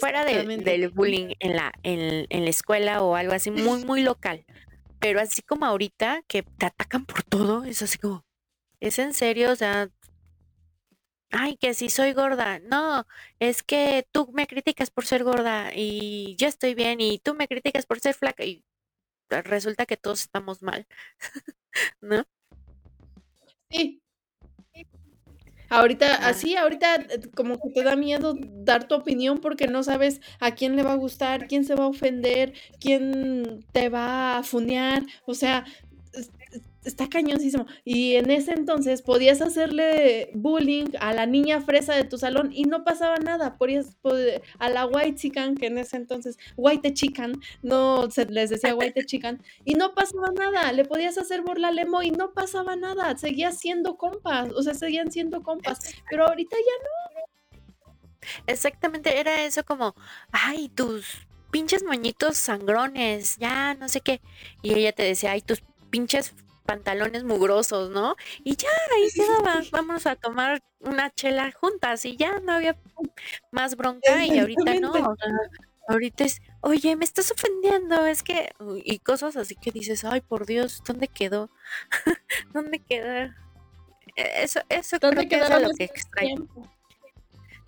[0.00, 4.44] fuera del bullying en la, en, la escuela o algo así muy, muy local.
[5.00, 8.24] Pero así como ahorita que te atacan por todo, es así como,
[8.80, 9.50] ¿es en serio?
[9.50, 9.88] O sea,
[11.30, 12.60] ay, que si soy gorda.
[12.60, 13.06] No,
[13.40, 17.48] es que tú me criticas por ser gorda y yo estoy bien y tú me
[17.48, 18.64] criticas por ser flaca y
[19.28, 20.86] resulta que todos estamos mal,
[22.00, 22.24] ¿no?
[23.70, 24.01] Sí,
[25.74, 30.20] Ahorita, así, ahorita eh, como que te da miedo dar tu opinión porque no sabes
[30.38, 34.42] a quién le va a gustar, quién se va a ofender, quién te va a
[34.42, 35.02] funear.
[35.24, 35.64] O sea,
[36.84, 37.66] está cañoncísimo.
[37.84, 42.64] Y en ese entonces podías hacerle bullying a la niña fresa de tu salón y
[42.64, 43.56] no pasaba nada.
[43.56, 43.96] Podías,
[44.58, 49.04] a la white chican, que en ese entonces, white chican, no se les decía white
[49.06, 50.72] chican, y no pasaba nada.
[50.72, 53.16] Le podías hacer burla a Lemo y no pasaba nada.
[53.16, 55.78] Seguías siendo compas, o sea, seguían siendo compas.
[56.10, 56.92] Pero ahorita ya no.
[58.46, 59.94] Exactamente, era eso como,
[60.30, 64.20] ay, tus pinches moñitos sangrones, ya no sé qué.
[64.62, 68.16] Y ella te decía, ay, tus pinches pantalones mugrosos, ¿no?
[68.44, 72.76] Y ya ahí quedaba, vamos a tomar una chela juntas y ya no había
[73.50, 74.92] más bronca y ahorita no,
[75.88, 78.50] ahorita es, oye, me estás ofendiendo, es que,
[78.84, 81.50] y cosas así que dices, ay, por Dios, ¿dónde quedó?
[82.52, 83.36] ¿Dónde queda?
[84.16, 86.48] E-, eso, eso creo que es lo que extraño.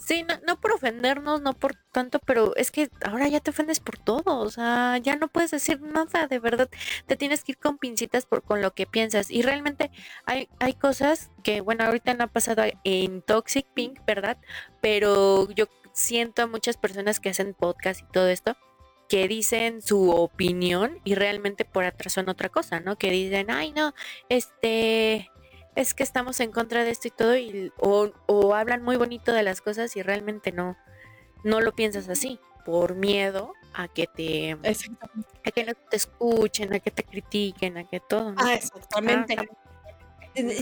[0.05, 3.81] Sí, no, no, por ofendernos, no por tanto, pero es que ahora ya te ofendes
[3.81, 6.69] por todo, o sea, ya no puedes decir nada, de verdad,
[7.07, 9.31] te tienes que ir con pincitas por con lo que piensas.
[9.31, 9.90] Y realmente
[10.27, 14.37] hay, hay cosas que, bueno, ahorita no ha pasado en Toxic Pink, ¿verdad?
[14.83, 18.59] Pero yo siento a muchas personas que hacen podcast y todo esto,
[19.09, 22.97] que dicen su opinión y realmente por atrás son otra cosa, ¿no?
[22.97, 23.95] Que dicen, ay, no,
[24.29, 25.31] este
[25.77, 29.43] es que estamos en contra de esto y todo, y, o, hablan muy bonito de
[29.43, 30.77] las cosas y realmente no,
[31.43, 36.79] no lo piensas así, por miedo a que te a que no te escuchen, a
[36.79, 38.35] que te critiquen, a que todo.
[38.37, 39.37] Ah, exactamente.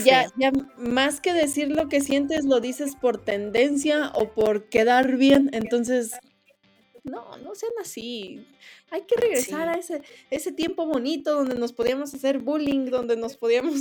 [0.05, 5.17] ya, ya más que decir lo que sientes, lo dices por tendencia o por quedar
[5.17, 5.51] bien.
[5.53, 6.13] Entonces,
[7.05, 8.47] no, no sean así.
[8.91, 13.37] Hay que regresar a ese, ese tiempo bonito donde nos podíamos hacer bullying, donde nos
[13.37, 13.81] podíamos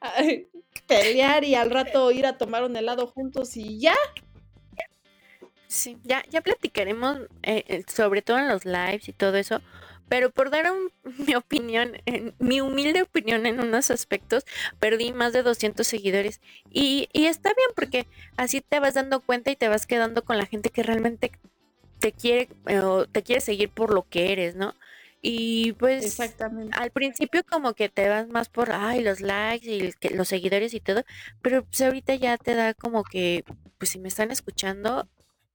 [0.86, 3.94] pelear y al rato ir a tomar un helado juntos y ya.
[5.68, 9.60] Sí, ya, ya platicaremos eh, eh, sobre todo en los lives y todo eso,
[10.08, 10.72] pero por dar
[11.18, 11.92] mi opinión,
[12.38, 14.44] mi humilde opinión en unos aspectos,
[14.78, 19.50] perdí más de 200 seguidores y, y está bien porque así te vas dando cuenta
[19.50, 21.32] y te vas quedando con la gente que realmente
[21.98, 24.74] te quiere eh, o te quiere seguir por lo que eres, ¿no?
[25.22, 26.20] Y pues
[26.72, 30.80] al principio como que te vas más por, ay, los likes y los seguidores y
[30.80, 31.02] todo,
[31.42, 33.44] pero pues ahorita ya te da como que,
[33.78, 35.08] pues si me están escuchando,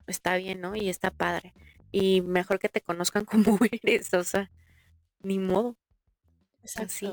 [0.07, 0.75] está bien, ¿no?
[0.75, 1.53] Y está padre.
[1.91, 4.51] Y mejor que te conozcan como eres, o sea,
[5.21, 5.77] ni modo.
[6.63, 7.07] Es Así.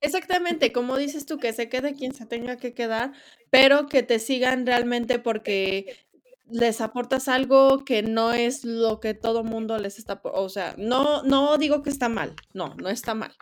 [0.00, 3.12] Exactamente, como dices tú, que se quede quien se tenga que quedar,
[3.50, 6.07] pero que te sigan realmente porque
[6.50, 11.22] les aportas algo que no es lo que todo mundo les está, o sea, no,
[11.22, 13.34] no digo que está mal, no, no está mal,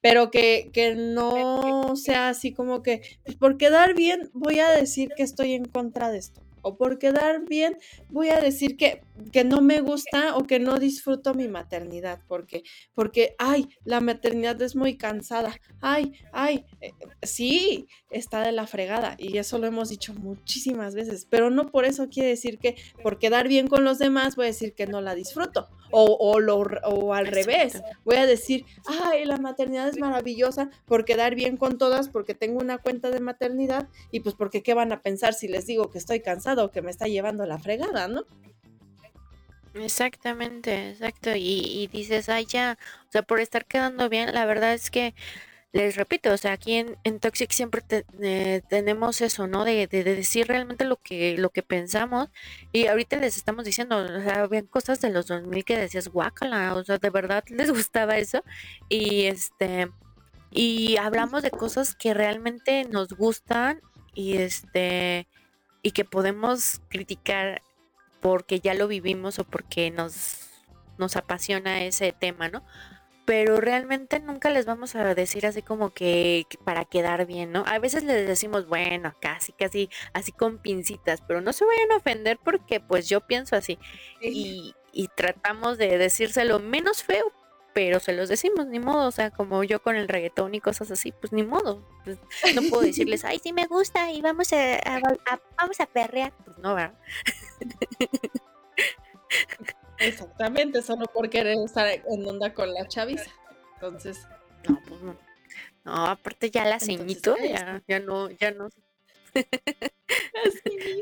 [0.00, 5.10] pero que, que no sea así como que, pues por quedar bien, voy a decir
[5.16, 6.40] que estoy en contra de esto.
[6.62, 7.76] O por quedar bien,
[8.08, 12.62] voy a decir que, que no me gusta o que no disfruto mi maternidad, porque,
[12.94, 19.16] porque, ay, la maternidad es muy cansada, ay, ay, eh, sí, está de la fregada,
[19.18, 23.18] y eso lo hemos dicho muchísimas veces, pero no por eso quiere decir que por
[23.18, 26.58] quedar bien con los demás voy a decir que no la disfruto, o, o, lo,
[26.58, 31.78] o al revés, voy a decir, ay, la maternidad es maravillosa por quedar bien con
[31.78, 35.48] todas, porque tengo una cuenta de maternidad, y pues porque qué van a pensar si
[35.48, 38.24] les digo que estoy cansado o que me está llevando la fregada, ¿no?
[39.74, 41.30] Exactamente, exacto.
[41.34, 42.78] Y, dices, ay, ya,
[43.08, 45.14] o sea, por estar quedando bien, la verdad es que,
[45.72, 47.82] les repito, o sea, aquí en, Toxic siempre
[48.20, 49.64] eh, tenemos eso, ¿no?
[49.64, 52.28] De, de, decir realmente lo que, lo que pensamos.
[52.72, 56.74] Y ahorita les estamos diciendo, o sea, habían cosas de los 2000 que decías, guácala,
[56.74, 58.44] o sea, de verdad les gustaba eso.
[58.90, 59.90] Y este,
[60.50, 63.80] y hablamos de cosas que realmente nos gustan
[64.14, 65.26] y este,
[65.82, 67.62] y que podemos criticar
[68.20, 70.50] porque ya lo vivimos o porque nos,
[70.98, 72.62] nos apasiona ese tema, ¿no?
[73.24, 77.62] Pero realmente nunca les vamos a decir así como que, para quedar bien, ¿no?
[77.66, 81.96] A veces les decimos, bueno, casi, casi, así con pincitas, pero no se vayan a
[81.96, 83.78] ofender porque pues yo pienso así.
[84.20, 87.32] Y, y tratamos de decírselo menos feo,
[87.72, 90.90] pero se los decimos, ni modo, o sea, como yo con el reggaetón y cosas
[90.90, 91.82] así, pues ni modo.
[92.04, 92.18] Pues,
[92.54, 94.78] no puedo decirles, ay, sí me gusta y vamos a,
[95.56, 96.32] vamos a perrear.
[96.44, 96.94] Pues no, ¿verdad?
[100.02, 103.30] Exactamente, solo por querer estar en onda con la chaviza.
[103.74, 104.26] Entonces.
[104.68, 105.16] No, pues no.
[105.84, 108.68] No, aparte ya la ceñito, ya, ya no, ya no.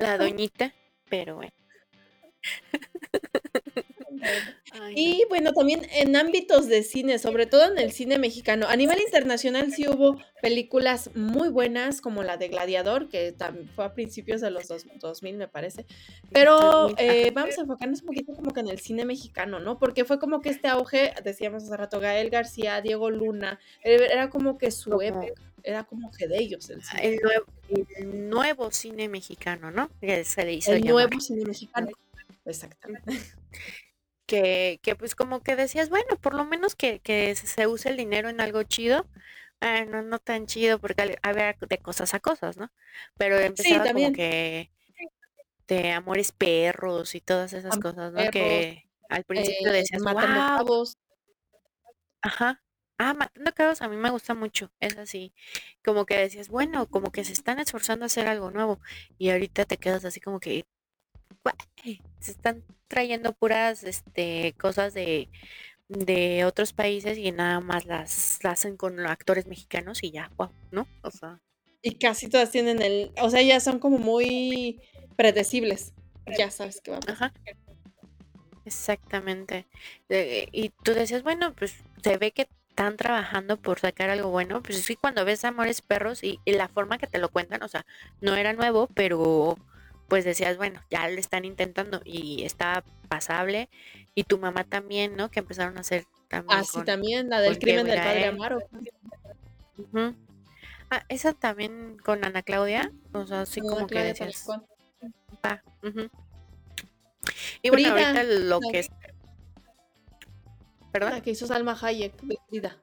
[0.01, 0.73] la doñita,
[1.09, 1.53] pero bueno
[4.95, 8.67] y bueno, también en ámbitos de cine, sobre todo en el cine mexicano.
[8.69, 13.35] A nivel internacional sí hubo películas muy buenas, como la de Gladiador, que
[13.75, 15.87] fue a principios de los 2000, me parece.
[16.33, 19.79] Pero eh, vamos a enfocarnos un poquito como que en el cine mexicano, ¿no?
[19.79, 24.59] Porque fue como que este auge, decíamos hace rato, Gael García, Diego Luna, era como
[24.59, 27.19] que su época era como que de ellos el, cine.
[27.99, 29.91] el, nuevo, cine mexicano, ¿no?
[30.25, 31.89] Se le hizo el nuevo cine mexicano.
[32.45, 33.21] Exactamente.
[34.31, 37.97] Que, que pues como que decías, bueno, por lo menos que, que se use el
[37.97, 39.07] dinero en algo chido,
[39.89, 42.71] no, no tan chido porque había de cosas a cosas, ¿no?
[43.19, 44.71] Pero empezaba como que
[45.67, 48.31] de amores perros y todas esas cosas, ¿no?
[48.31, 50.87] que al principio eh, decías, wow.
[52.23, 52.63] Ajá.
[52.99, 55.33] Ah, Matando Cabos a mí me gusta mucho, es así,
[55.83, 58.79] como que decías, bueno, como que se están esforzando a hacer algo nuevo
[59.17, 60.67] y ahorita te quedas así como que,
[62.21, 65.29] se están trayendo puras este, cosas de,
[65.89, 70.87] de otros países y nada más las, hacen con actores mexicanos y ya, wow, ¿no?
[71.03, 71.41] O sea.
[71.83, 74.81] Y casi todas tienen el, o sea, ya son como muy
[75.17, 75.93] predecibles.
[76.39, 77.33] Ya sabes qué va a pasar.
[78.65, 79.67] Exactamente.
[80.09, 84.63] Eh, y tú decías, bueno, pues se ve que están trabajando por sacar algo bueno.
[84.63, 87.69] Pues sí, cuando ves Amores Perros y, y, la forma que te lo cuentan, o
[87.69, 87.85] sea,
[88.21, 89.57] no era nuevo, pero
[90.11, 93.71] pues decías, bueno, ya le están intentando y está pasable.
[94.17, 95.31] Y tu mamá también, ¿no?
[95.31, 96.59] Que empezaron a hacer también.
[96.59, 98.59] Ah, sí, también, la del crimen del padre Amaro.
[100.91, 104.49] Ah, esa también con Ana Claudia, o sea, así como que decías.
[107.63, 108.91] Y bueno, ahorita lo que es.
[110.91, 111.13] ¿Perdón?
[111.13, 112.15] La que hizo Salma Hayek,
[112.49, 112.77] Frida.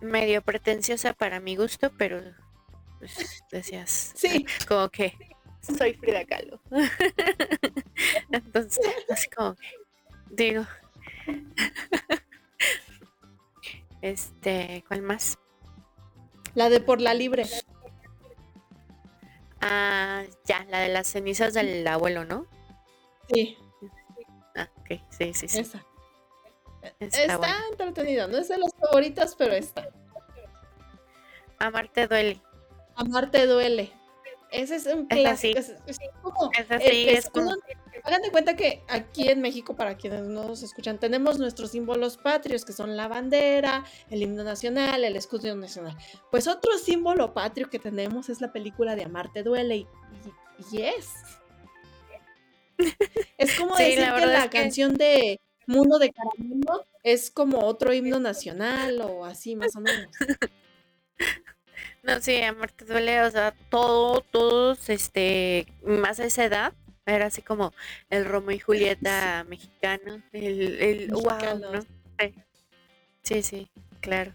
[0.00, 2.20] Medio pretenciosa para mi gusto, pero
[2.98, 4.12] pues decías.
[4.16, 4.44] Sí.
[4.66, 5.16] Como que
[5.62, 6.60] soy Frida Kahlo.
[8.32, 9.56] Entonces, así como
[10.30, 10.64] digo.
[14.02, 15.38] Este, ¿cuál más?
[16.54, 17.44] La de por la libre.
[19.60, 22.48] Ah, ya, la de las cenizas del abuelo, ¿no?
[23.32, 23.56] Sí.
[24.56, 25.60] Ah, ok, sí, sí, sí.
[25.60, 25.84] Esa.
[26.98, 29.88] Está, entretenido, no es de los favoritos, pero está.
[31.60, 32.42] Amarte duele.
[32.96, 33.92] Amarte duele.
[34.52, 35.58] Ese es un clásico.
[35.58, 37.52] Es, como
[38.04, 42.16] Hagan de cuenta que aquí en México, para quienes no nos escuchan, tenemos nuestros símbolos
[42.16, 45.96] patrios, que son la bandera, el himno nacional, el escudo nacional.
[46.30, 49.76] Pues otro símbolo patrio que tenemos es la película de Amarte Duele.
[49.76, 49.86] Y,
[50.72, 51.08] y es.
[53.38, 59.00] Es como decir que la canción de Mundo de Caramelo es como otro himno nacional
[59.00, 60.10] o así, más o menos.
[62.02, 66.72] No, sí, amor te duele, o sea, todo, todos, este, más a esa edad,
[67.06, 67.72] era así como
[68.10, 71.80] el Romo y Julieta mexicano, el, el wow, ¿no?
[73.22, 73.42] Sí.
[73.42, 74.32] sí, claro.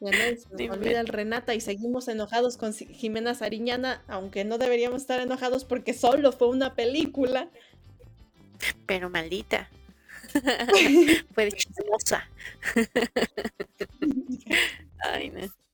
[0.00, 4.56] Ya no se nos olvida el Renata y seguimos enojados con Jimena Sariñana, aunque no
[4.56, 7.50] deberíamos estar enojados porque solo fue una película.
[8.86, 9.68] Pero maldita.
[11.34, 12.28] fue chismosa.
[15.00, 15.65] Ay, no.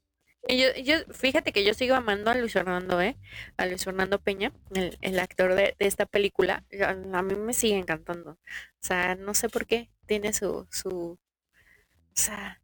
[0.49, 3.17] Yo, yo, fíjate que yo sigo amando a Luis Fernando, ¿eh?
[3.57, 6.65] A Luis Fernando Peña, el, el actor de, de, esta película.
[7.13, 8.33] A mí me sigue encantando.
[8.33, 8.39] O
[8.81, 9.91] sea, no sé por qué.
[10.07, 11.19] Tiene su, su,
[12.13, 12.61] o sea,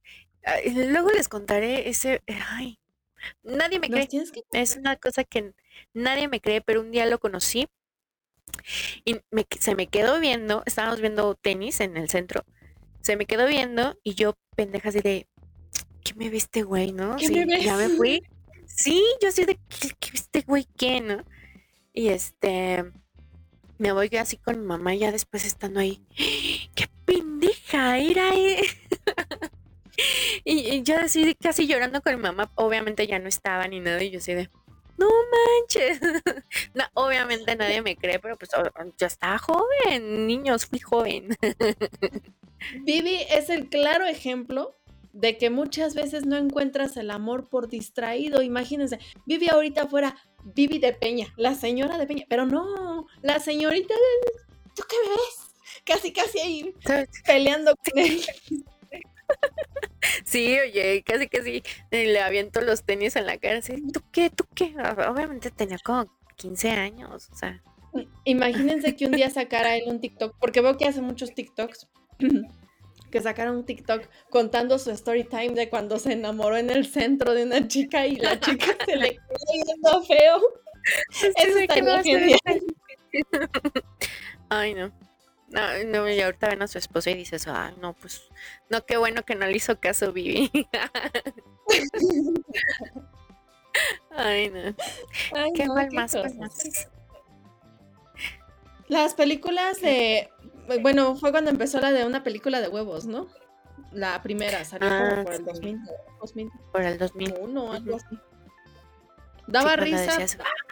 [0.66, 2.79] luego les contaré ese, ay,
[3.43, 4.09] nadie me cree.
[4.53, 5.53] Es una cosa que
[5.95, 7.68] nadie me cree, pero un día lo conocí
[9.05, 9.20] y
[9.59, 12.45] se me quedó viendo, estábamos viendo tenis en el centro,
[13.01, 15.26] se me quedó viendo y yo pendeja así de,
[16.09, 17.16] ¿qué me viste, güey, no?
[17.18, 18.22] ya me fui.
[18.66, 21.24] Sí, yo así de, ¿qué, qué viste, güey, qué, no?
[21.92, 22.84] Y este,
[23.78, 26.02] me voy así con mi mamá ya después estando ahí,
[26.74, 28.34] ¡qué pendeja era!
[28.34, 28.62] Eh?
[30.44, 34.11] y, yo así casi llorando con mi mamá, obviamente ya no estaba ni nada y
[34.11, 34.48] yo así de,
[34.96, 36.00] no manches.
[36.74, 38.50] no, obviamente nadie me cree, pero pues
[38.96, 41.36] ya estaba joven, niños, fui joven.
[42.84, 44.78] Vivi es el claro ejemplo
[45.12, 48.42] de que muchas veces no encuentras el amor por distraído.
[48.42, 53.94] Imagínense, Vivi ahorita fuera Vivi de Peña, la señora de Peña, pero no, la señorita
[53.94, 54.70] de...
[54.74, 55.48] ¿Tú qué me ves?
[55.84, 56.74] Casi, casi ahí
[57.26, 58.22] peleando con él.
[60.24, 63.59] Sí, oye, casi casi le aviento los tenis en la cara.
[63.59, 64.30] Así, ¿Tú qué?
[64.30, 64.74] ¿Tú qué?
[65.09, 66.06] Obviamente tenía como
[66.36, 67.62] 15 años, o sea.
[68.24, 71.88] Imagínense que un día sacara él un TikTok, porque veo que hace muchos TikToks,
[73.11, 77.34] que sacara un TikTok contando su story time de cuando se enamoró en el centro
[77.34, 80.40] de una chica y la chica se le quedó viendo feo.
[81.36, 82.38] Eso está genial.
[84.48, 84.92] Ay, no.
[85.48, 88.28] No, no, y ahorita ven a su esposa y dices, ay, no, pues,
[88.68, 90.50] no, qué bueno que no le hizo caso Vivi.
[94.11, 94.74] ay, no.
[95.54, 96.14] qué mal más,
[98.88, 100.28] Las películas de,
[100.81, 103.29] bueno, fue cuando empezó la de una película de huevos, ¿no?
[103.93, 105.79] La primera, salió ah, por el 2000,
[106.73, 108.19] Por el 2001, algo así.
[109.47, 110.19] Daba risa,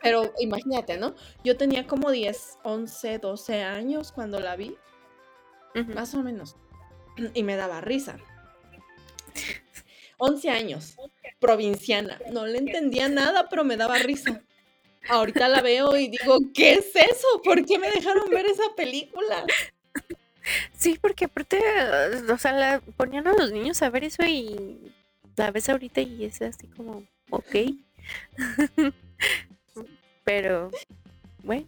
[0.02, 1.14] pero imagínate, ¿no?
[1.42, 4.76] Yo tenía como 10, 11, 12 años cuando la vi,
[5.94, 6.56] más o menos,
[7.32, 8.18] y me daba risa.
[10.18, 10.96] 11 años,
[11.40, 14.42] provinciana, no le entendía nada, pero me daba risa.
[15.08, 17.40] Ahorita la veo y digo, ¿qué es eso?
[17.44, 19.46] ¿Por qué me dejaron ver esa película?
[20.76, 21.60] Sí, porque aparte,
[22.30, 24.92] o sea, la ponían a los niños a ver eso y
[25.36, 27.56] la ves ahorita y es así como, ok.
[30.24, 30.70] Pero,
[31.42, 31.66] bueno.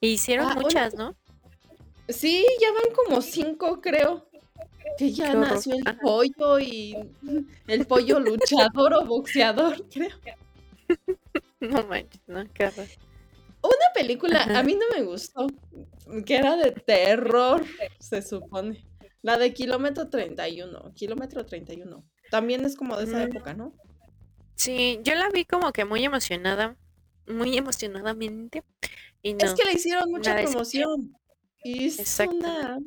[0.00, 1.14] Hicieron ah, muchas, ¿no?
[2.08, 4.26] Sí, ya van como cinco, creo.
[4.98, 6.96] Que ya nació el pollo y
[7.66, 10.16] el pollo luchador o boxeador, creo.
[11.60, 12.86] No manches, no, qué horror.
[13.62, 15.46] Una película, a mí no me gustó,
[16.24, 17.64] que era de terror,
[17.98, 18.86] se supone.
[19.22, 22.04] La de Kilómetro 31, Kilómetro 31.
[22.30, 23.74] También es como de esa época, ¿no?
[24.54, 26.76] Sí, yo la vi como que muy emocionada,
[27.26, 28.64] muy emocionadamente.
[29.22, 31.14] Y es que le hicieron mucha promoción.
[31.62, 32.78] Y es una...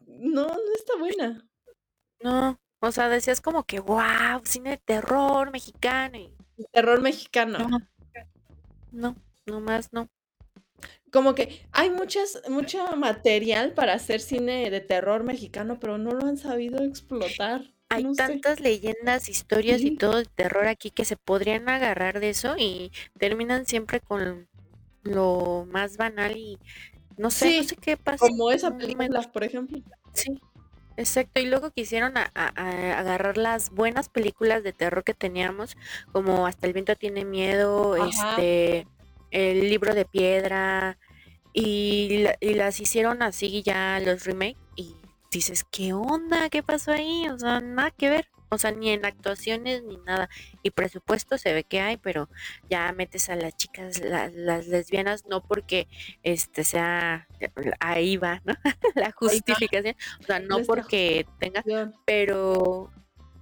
[0.00, 1.48] No, no está buena.
[2.20, 6.18] No, o sea, decías como que, wow, cine de terror mexicano.
[6.18, 6.32] Y...
[6.72, 7.58] Terror mexicano.
[8.90, 9.16] No,
[9.46, 10.08] no, más no.
[11.12, 16.26] Como que hay muchas, mucho material para hacer cine de terror mexicano, pero no lo
[16.26, 17.62] han sabido explotar.
[17.88, 22.56] Hay tantas leyendas, historias y todo de terror aquí que se podrían agarrar de eso
[22.58, 24.48] y terminan siempre con
[25.04, 26.58] lo más banal y
[27.16, 28.26] no sé, no sé qué pasa.
[28.26, 29.78] Como esa película, por ejemplo.
[30.12, 30.40] Sí,
[30.96, 31.40] exacto.
[31.40, 35.76] Y luego quisieron a, agarrar las buenas películas de terror que teníamos,
[36.12, 38.86] como Hasta el viento tiene miedo, este,
[39.30, 40.98] el libro de piedra,
[41.52, 44.94] y, y las hicieron así ya los remakes y
[45.30, 46.50] dices, ¿qué onda?
[46.50, 47.28] ¿Qué pasó ahí?
[47.28, 48.28] O sea, nada que ver.
[48.48, 50.28] O sea, ni en actuaciones ni nada.
[50.62, 52.28] Y presupuesto se ve que hay, pero
[52.70, 55.88] ya metes a las chicas, las lesbianas, no porque
[56.22, 57.26] este sea,
[57.80, 58.54] ahí va, ¿no?
[58.94, 59.96] la justificación.
[60.20, 61.64] O sea, no porque tenga,
[62.04, 62.92] pero,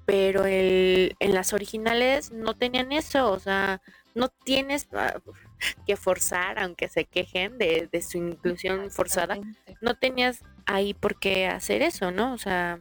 [0.06, 3.30] pero el, en las originales no tenían eso.
[3.30, 3.82] O sea,
[4.14, 5.20] no tienes ah,
[5.86, 9.38] que forzar, aunque se quejen de, de su inclusión forzada,
[9.80, 12.32] no tenías ahí por qué hacer eso, ¿no?
[12.32, 12.80] O sea,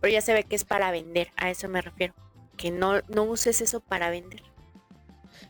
[0.00, 2.14] pero ya se ve que es para vender, a eso me refiero,
[2.56, 4.42] que no, no uses eso para vender.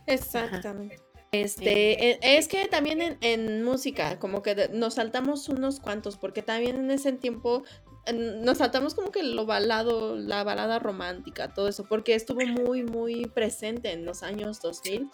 [0.06, 0.98] Exactamente.
[1.32, 6.76] Este, e, es que también en, música, como que nos saltamos unos cuantos, porque también
[6.76, 7.64] en ese tiempo
[8.12, 13.26] nos saltamos como que lo balado, la balada romántica, todo eso, porque estuvo muy, muy
[13.26, 15.08] presente en los años 2000.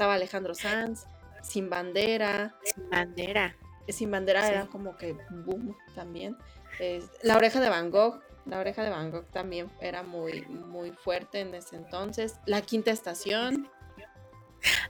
[0.00, 1.04] Estaba Alejandro Sanz,
[1.42, 2.54] Sin Bandera.
[2.64, 3.54] Sin Bandera.
[3.86, 6.38] Sin Bandera era como que boom también.
[7.22, 11.40] la oreja de Van Gogh, la oreja de Van Gogh también era muy, muy fuerte
[11.40, 12.36] en ese entonces.
[12.46, 13.70] La quinta estación.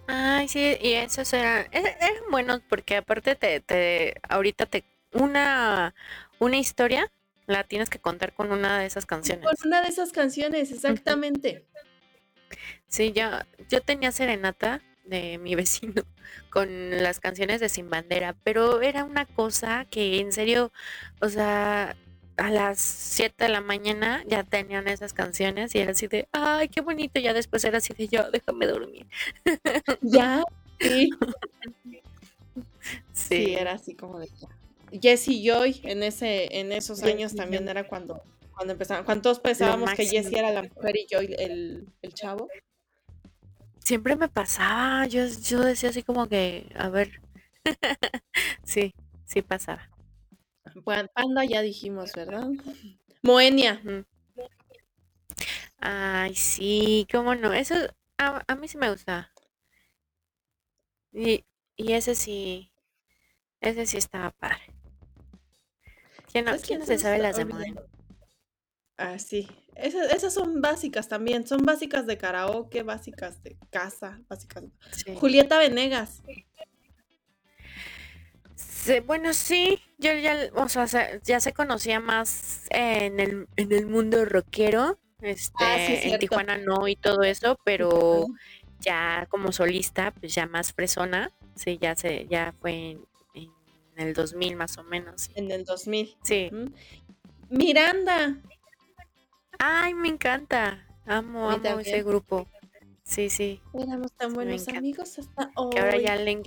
[0.07, 5.93] Ay, sí, y esos eran, e, eran buenos porque aparte te, te ahorita te, una,
[6.39, 7.11] una historia
[7.47, 9.45] la tienes que contar con una de esas canciones.
[9.45, 11.67] Con una de esas canciones, exactamente.
[12.87, 13.25] Sí, yo,
[13.69, 16.03] yo tenía serenata de mi vecino
[16.51, 20.73] con las canciones de Sin Bandera, pero era una cosa que en serio,
[21.21, 21.97] o sea,
[22.37, 26.69] a las 7 de la mañana ya tenían esas canciones y era así de, ay,
[26.69, 29.07] qué bonito, ya después era así de, yo, déjame dormir.
[30.03, 30.43] Ya,
[30.81, 31.11] sí.
[33.13, 33.55] sí.
[33.55, 34.29] era así como de,
[35.01, 38.23] Jessie Joy en ese en esos años también era cuando
[38.57, 42.49] cuando empezaban, cuando todos pensábamos que Jessie era la mujer y Joy el, el chavo.
[43.85, 47.21] Siempre me pasaba, yo, yo decía así como que, a ver,
[48.65, 49.91] sí, sí pasaba.
[51.15, 52.49] Panda ya dijimos, ¿verdad?
[53.23, 53.83] Moenia.
[55.81, 57.75] Ay, sí, cómo no, eso
[58.19, 59.33] a, a mí sí me gusta.
[61.13, 61.45] Y,
[61.77, 62.73] y ese sí,
[63.61, 64.63] ese sí estaba padre.
[66.33, 67.83] ¿Quién no, ¿quién se sabe las de Modena?
[68.97, 69.49] Ah, sí.
[69.83, 71.47] Esas, esas, son básicas también.
[71.47, 74.65] Son básicas de karaoke, básicas de casa, básicas.
[75.17, 76.23] Julieta Venegas.
[79.07, 79.81] bueno, sí.
[79.99, 84.99] Yo ya, o sea, ya se conocía más en el, en el mundo rockero.
[85.21, 88.27] Este, ah, en Tijuana no y todo eso, pero
[88.81, 91.33] ya como solista, pues ya más fresona.
[91.55, 93.05] Sí, ya se, ya fue en,
[93.35, 95.31] en el 2000 más o menos.
[95.35, 96.17] En el 2000.
[96.23, 96.51] Sí.
[97.51, 98.41] Miranda.
[99.63, 100.87] Ay, me encanta.
[101.05, 102.49] Amo, amo ese grupo.
[103.05, 103.61] Sí, sí.
[103.75, 105.71] Éramos tan buenos amigos hasta hoy.
[105.71, 106.41] Que ahora ya le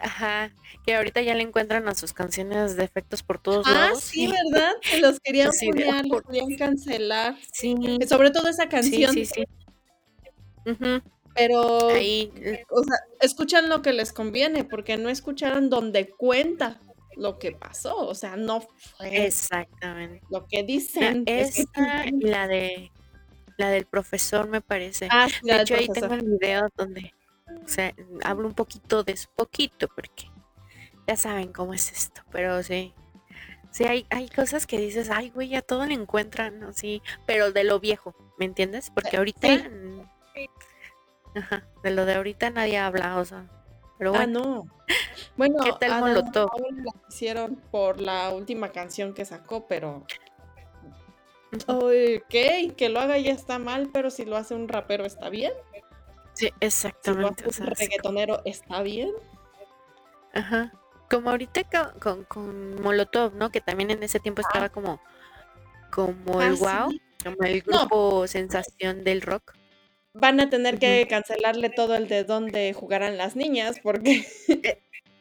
[0.00, 0.50] Ajá,
[0.84, 3.98] que ahorita ya le encuentran a sus canciones de efectos por todos ah, lados.
[3.98, 4.72] Ah, sí, ¿verdad?
[4.80, 7.36] Que los querían sí, los querían cancelar.
[7.52, 7.76] Sí.
[8.08, 9.12] Sobre todo esa canción.
[9.12, 9.44] Sí, sí,
[10.64, 10.82] sí.
[11.34, 12.32] Pero, Ahí.
[12.70, 16.80] o sea, escuchan lo que les conviene, porque no escucharon donde cuenta
[17.16, 21.24] lo que pasó, o sea, no fue exactamente lo que dicen.
[21.26, 22.90] Esta y la de
[23.58, 25.08] la del profesor me parece.
[25.10, 27.12] Ah, de hecho ahí tengo el video donde,
[27.64, 27.94] o sea,
[28.24, 30.30] hablo un poquito de poquito porque
[31.06, 32.94] ya saben cómo es esto, pero sí.
[33.70, 37.64] Sí, hay, hay cosas que dices, ay, güey, ya todo lo encuentran, así, pero de
[37.64, 38.90] lo viejo, ¿me entiendes?
[38.90, 39.48] Porque ahorita
[41.34, 43.48] Ajá, de lo de ahorita nadie habla, o sea.
[44.02, 44.24] Pero bueno.
[44.24, 44.66] Ah, no.
[45.36, 46.50] Bueno, ¿qué tal Molotov?
[46.72, 50.04] La hicieron por la última canción que sacó, pero.
[51.68, 55.52] Ok, que lo haga ya está mal, pero si lo hace un rapero está bien.
[56.32, 57.44] Sí, exactamente.
[57.44, 59.12] Si lo hace un reggaetonero está bien.
[60.34, 60.72] Ajá.
[61.08, 61.62] Como ahorita
[62.00, 63.52] con, con, Molotov, ¿no?
[63.52, 64.72] Que también en ese tiempo estaba ah.
[64.72, 65.00] como,
[65.92, 66.92] como el wow,
[67.22, 69.54] como el grupo sensación del rock
[70.14, 74.78] van a tener que cancelarle todo el de dónde jugarán las niñas porque e,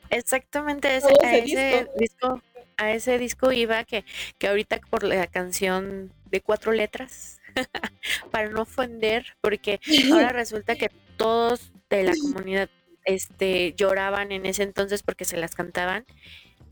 [0.10, 2.42] exactamente ese, a ese disco.
[2.78, 4.04] a ese disco iba que,
[4.38, 7.40] que ahorita por la canción de cuatro letras
[8.32, 9.80] para no ofender porque
[10.12, 12.70] ahora resulta que todos de la comunidad
[13.06, 16.06] este lloraban en ese entonces porque se las cantaban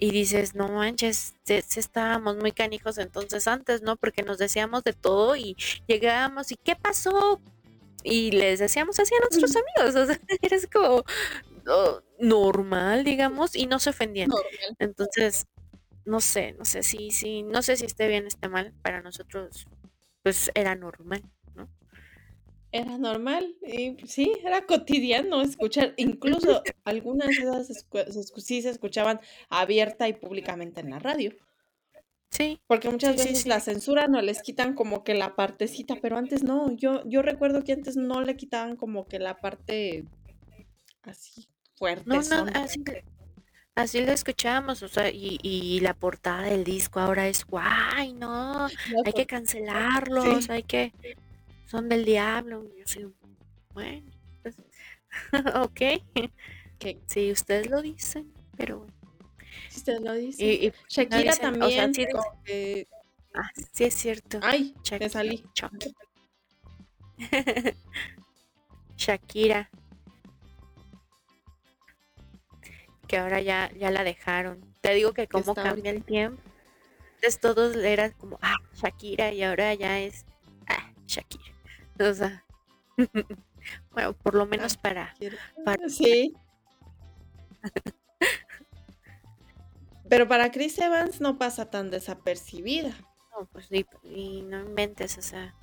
[0.02, 3.98] y dices, no manches, estábamos muy canijos entonces antes, ¿no?
[3.98, 5.58] Porque nos decíamos de todo y
[5.88, 7.42] llegábamos y ¿qué pasó?
[8.04, 11.04] Y les decíamos así a nuestros amigos, o sea, eres como
[11.68, 14.30] oh, normal, digamos, y no se ofendían.
[14.80, 15.48] Entonces,
[16.06, 19.02] no sé, no sé si, si, no sé si esté bien o esté mal, para
[19.02, 19.68] nosotros,
[20.24, 21.24] pues era normal,
[21.56, 21.70] ¿no?
[22.72, 27.86] Era normal, y sí, era cotidiano escuchar, incluso algunas de esas
[28.38, 29.20] sí se escuchaban
[29.50, 31.34] abierta y públicamente en la radio.
[32.32, 32.62] Sí.
[32.68, 36.72] Porque muchas veces la censura no les quitan como que la partecita, pero antes no.
[36.76, 40.06] Yo, yo recuerdo que antes no le quitaban como que la parte
[41.02, 42.04] así fuerte.
[42.06, 42.84] No, no, así,
[43.76, 48.68] así lo escuchábamos, o sea, y, y la portada del disco ahora es guay, no,
[49.06, 50.94] hay que cancelarlos, hay que,
[51.66, 52.66] son del diablo.
[52.78, 53.14] Yo soy,
[53.74, 54.12] bueno,
[54.44, 54.58] pues,
[55.56, 55.82] ok,
[56.78, 58.99] que si ustedes lo dicen, pero bueno.
[59.88, 60.46] Lo dice.
[60.46, 61.92] Y, Shakira también.
[63.34, 64.40] Ah, sí es cierto.
[64.42, 65.10] Ay, Shakira.
[65.10, 65.44] salí.
[68.98, 69.70] Shakira.
[73.08, 74.62] Que ahora ya, ya la dejaron.
[74.82, 76.42] Te digo que cómo cambia el tiempo.
[77.16, 80.26] antes todos eran como, ah, Shakira, y ahora ya es,
[80.68, 81.54] ah, Shakira.
[82.00, 82.46] O sea,
[83.92, 85.16] bueno, por lo menos para,
[85.66, 85.90] para...
[85.90, 86.34] Sí.
[90.10, 92.90] Pero para Chris Evans no pasa tan desapercibida.
[93.32, 95.56] No, pues sí, y no inventes, o sea,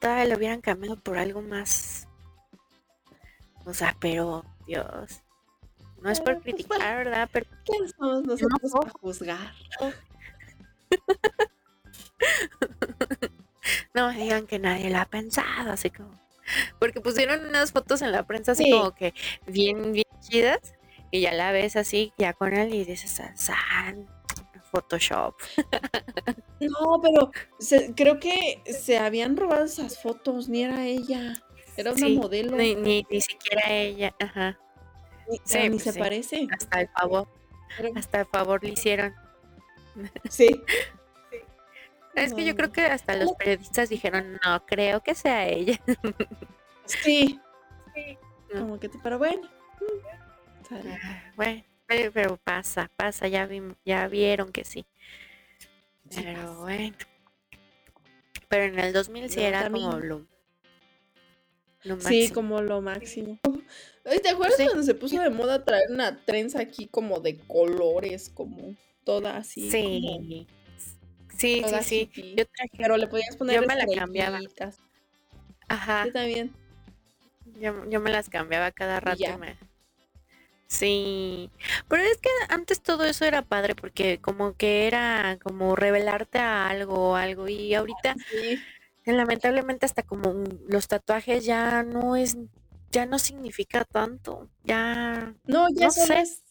[0.00, 2.08] todavía lo hubieran cambiado por algo más.
[3.64, 5.22] O sea, pero, Dios.
[6.00, 7.28] No es por pues, criticar, ¿verdad?
[7.30, 9.52] Pero ¿quién somos nosotros para juzgar?
[13.94, 16.18] no me digan que nadie lo ha pensado, así como.
[16.78, 19.14] Porque pusieron unas fotos en la prensa así como que
[19.46, 20.74] bien, bien chidas.
[21.10, 24.06] Y ya la ves así, ya con él, y dices, San,
[24.70, 25.34] Photoshop.
[26.60, 27.30] No, pero
[27.96, 31.32] creo que se habían robado esas fotos, ni era ella.
[31.74, 32.54] Era una modelo.
[32.54, 34.58] Ni, ni, siquiera ella, ajá.
[35.26, 36.46] Ni, sí, pues se parece.
[36.52, 37.26] Hasta el favor.
[37.96, 39.14] Hasta el favor le hicieron.
[40.28, 40.60] Sí.
[42.14, 45.80] Es que yo creo que hasta los periodistas dijeron, no creo que sea ella.
[46.86, 47.38] Sí.
[47.94, 48.18] sí.
[48.52, 49.48] Como que, pero bueno.
[50.70, 53.48] Ah, bueno, pero pasa, pasa, ya,
[53.84, 54.86] ya vieron que sí.
[56.14, 56.96] Pero bueno.
[58.48, 60.26] Pero en el 2000 sí era como lo,
[61.84, 62.10] máximo.
[62.10, 63.38] Sí, como lo máximo.
[64.02, 68.74] ¿Te acuerdas cuando se puso de moda traer una trenza aquí como de colores, como
[69.04, 69.70] toda así?
[69.70, 70.46] Sí.
[71.36, 72.34] Sí, sí, sí.
[72.36, 74.40] Yo traje, pero le podías poner yo me la cambiaba.
[75.68, 76.06] Ajá.
[76.06, 76.52] Yo también.
[77.60, 79.38] Yo, yo me las cambiaba cada rato.
[79.38, 79.56] Me,
[80.70, 81.50] Sí,
[81.88, 86.68] pero es que antes todo eso era padre porque como que era como revelarte a
[86.68, 88.14] algo o algo y ahorita
[89.04, 92.38] lamentablemente hasta como los tatuajes ya no es,
[92.92, 96.44] ya no significa tanto, ya no, ya no es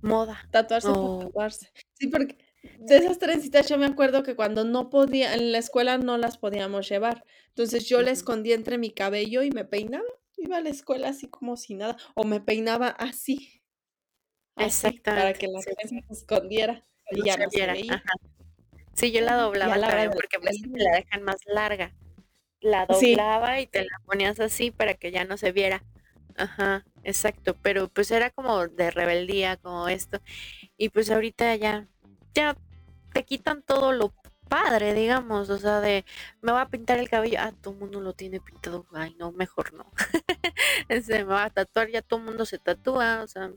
[0.00, 0.48] moda.
[0.50, 1.70] Tatuarse tatuarse.
[1.92, 2.38] Sí, porque
[2.78, 6.38] de esas trencitas yo me acuerdo que cuando no podía, en la escuela no las
[6.38, 10.08] podíamos llevar, entonces yo le escondía entre mi cabello y me peinaba
[10.40, 13.62] iba a la escuela así como si nada, o me peinaba así.
[14.56, 15.22] Exactamente.
[15.22, 18.02] Para que la gente se escondiera y ya no se veía.
[18.94, 21.94] Sí, yo la doblaba la porque pues, me la dejan más larga.
[22.60, 25.82] La doblaba y te la ponías así para que ya no se viera.
[26.36, 27.56] Ajá, exacto.
[27.62, 30.20] Pero pues era como de rebeldía, como esto.
[30.76, 31.88] Y pues ahorita ya,
[32.34, 32.56] ya
[33.12, 34.12] te quitan todo lo
[34.50, 36.04] padre, digamos, o sea, de
[36.42, 39.32] me va a pintar el cabello, ah, todo el mundo lo tiene pintado, ay, no,
[39.32, 39.86] mejor no.
[40.88, 43.50] se me va a tatuar, ya todo el mundo se tatúa, o sea,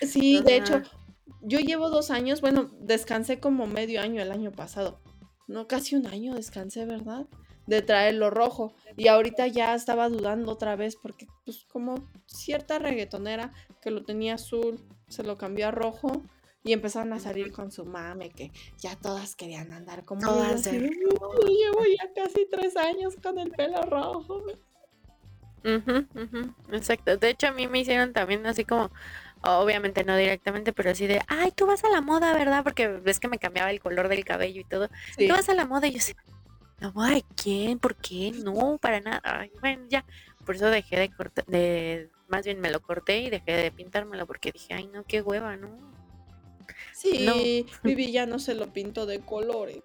[0.00, 0.82] Sí, de hecho,
[1.42, 5.02] yo llevo dos años, bueno, descansé como medio año el año pasado,
[5.48, 7.26] no, casi un año descansé, ¿verdad?
[7.66, 8.74] De traerlo rojo.
[8.96, 14.34] Y ahorita ya estaba dudando otra vez porque, pues, como cierta reggaetonera que lo tenía
[14.34, 16.22] azul, se lo cambió a rojo
[16.68, 20.64] y empezaron a salir con su mame, que ya todas querían andar como todas.
[20.66, 24.42] Yo llevo ya casi tres años con el pelo rojo.
[26.70, 27.16] exacto.
[27.16, 28.90] De hecho, a mí me hicieron también así como,
[29.40, 32.62] obviamente no directamente, pero así de, ay, tú vas a la moda, ¿verdad?
[32.62, 34.88] Porque ves que me cambiaba el color del cabello y todo.
[35.16, 36.12] Tú vas a la moda y yo así,
[36.80, 37.78] no, ay, ¿quién?
[37.78, 38.30] ¿Por qué?
[38.44, 39.48] No, para nada.
[39.62, 40.04] bueno, ya.
[40.44, 44.26] Por eso dejé de cortar, de, más bien me lo corté y dejé de pintármelo
[44.26, 45.96] porque dije, ay, no, qué hueva, ¿no?
[46.98, 49.82] Sí, mi villano se lo pintó de colores.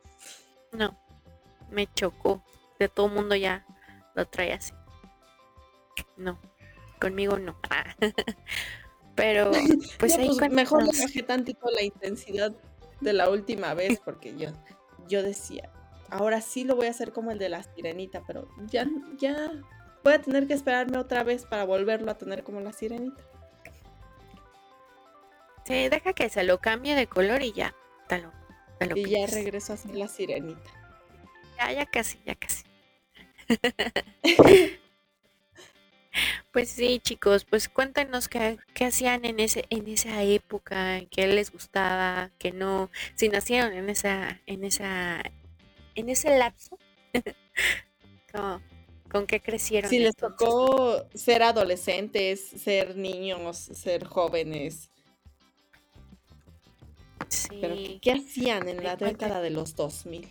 [0.71, 0.97] No,
[1.69, 2.43] me chocó.
[2.79, 3.65] De todo mundo ya
[4.15, 4.73] lo trae así.
[6.17, 6.39] No,
[6.99, 7.55] conmigo no.
[9.15, 9.51] Pero,
[9.99, 12.51] pues ahí pues, mejor le bajé tantito la intensidad
[12.99, 14.49] de la última vez porque yo,
[15.07, 15.69] yo decía,
[16.09, 18.87] ahora sí lo voy a hacer como el de la sirenita, pero ya,
[19.19, 19.51] ya
[20.03, 23.21] voy a tener que esperarme otra vez para volverlo a tener como la sirenita.
[25.65, 27.73] Sí, deja que se lo cambie de color y ya.
[28.95, 30.69] y ya regreso a ser la sirenita.
[31.57, 32.63] Ya, ya casi, ya casi.
[36.51, 41.51] pues sí, chicos, pues cuéntenos qué, qué, hacían en ese, en esa época, qué les
[41.51, 45.23] gustaba, qué no, si nacieron en esa, en esa,
[45.95, 46.77] en ese lapso.
[49.11, 49.89] ¿Con qué crecieron?
[49.89, 54.89] Si les tocó ser adolescentes, ser niños, ser jóvenes,
[57.61, 60.27] pero ¿qué, hacían en la década de los 2000?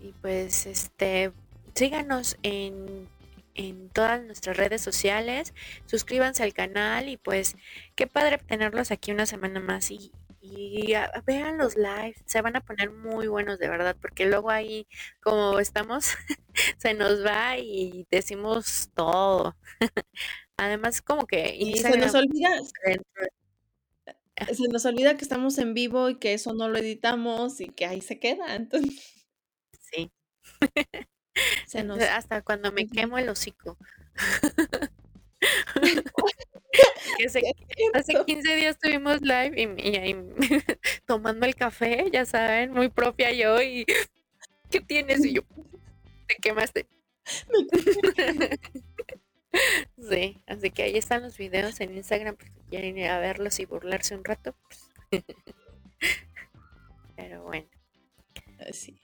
[0.00, 1.32] Y pues, este,
[1.74, 3.08] síganos en,
[3.92, 5.54] todas nuestras redes sociales,
[5.86, 7.56] suscríbanse al canal y pues,
[7.94, 10.12] qué padre tenerlos aquí una semana más y,
[11.24, 14.86] vean los lives, se van a poner muy buenos de verdad, porque luego ahí,
[15.22, 16.12] como estamos,
[16.78, 19.56] se nos va y decimos todo.
[20.56, 21.54] Además, como que...
[21.56, 22.50] Y se nos olvida...
[24.54, 27.86] se nos olvida que estamos en vivo y que eso no lo editamos y que
[27.86, 28.54] ahí se queda.
[28.56, 29.12] Entonces,
[29.92, 30.10] Sí.
[31.66, 31.98] se nos...
[32.00, 33.76] Hasta cuando me quemo el hocico.
[37.16, 38.26] Que hace, Qué hace cierto.
[38.26, 40.16] 15 días tuvimos live y, y ahí
[41.06, 43.84] tomando el café, ya saben, muy propia yo y
[44.70, 45.24] ¿qué tienes?
[45.24, 45.42] Y yo,
[46.28, 46.88] te quemaste.
[49.98, 53.64] Sí, así que ahí están los videos en Instagram, si quieren ir a verlos y
[53.64, 54.54] burlarse un rato.
[54.68, 55.22] pues.
[57.16, 57.68] Pero bueno.
[58.72, 59.00] Sí.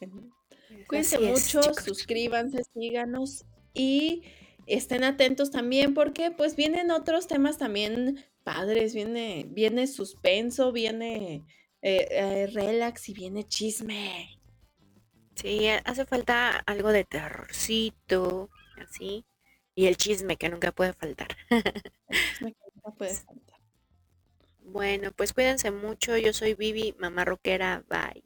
[0.00, 0.30] Bueno,
[0.68, 4.22] pues Cuídense así es, mucho, suscríbanse, síganos y
[4.66, 11.42] estén atentos también porque pues vienen otros temas también padres, viene, viene suspenso, viene
[11.82, 14.38] eh, eh, relax y viene chisme.
[15.36, 18.50] Sí, ha- hace falta algo de terrorcito,
[18.82, 19.24] así.
[19.74, 21.28] Y el chisme que nunca puede faltar.
[22.08, 23.60] El chisme que nunca puede faltar.
[24.60, 26.16] Bueno, pues cuídense mucho.
[26.16, 27.84] Yo soy Vivi, mamá rockera.
[27.88, 28.24] Bye.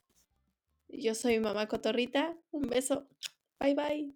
[0.88, 3.06] Yo soy mamá cotorrita, un beso,
[3.60, 4.14] bye bye.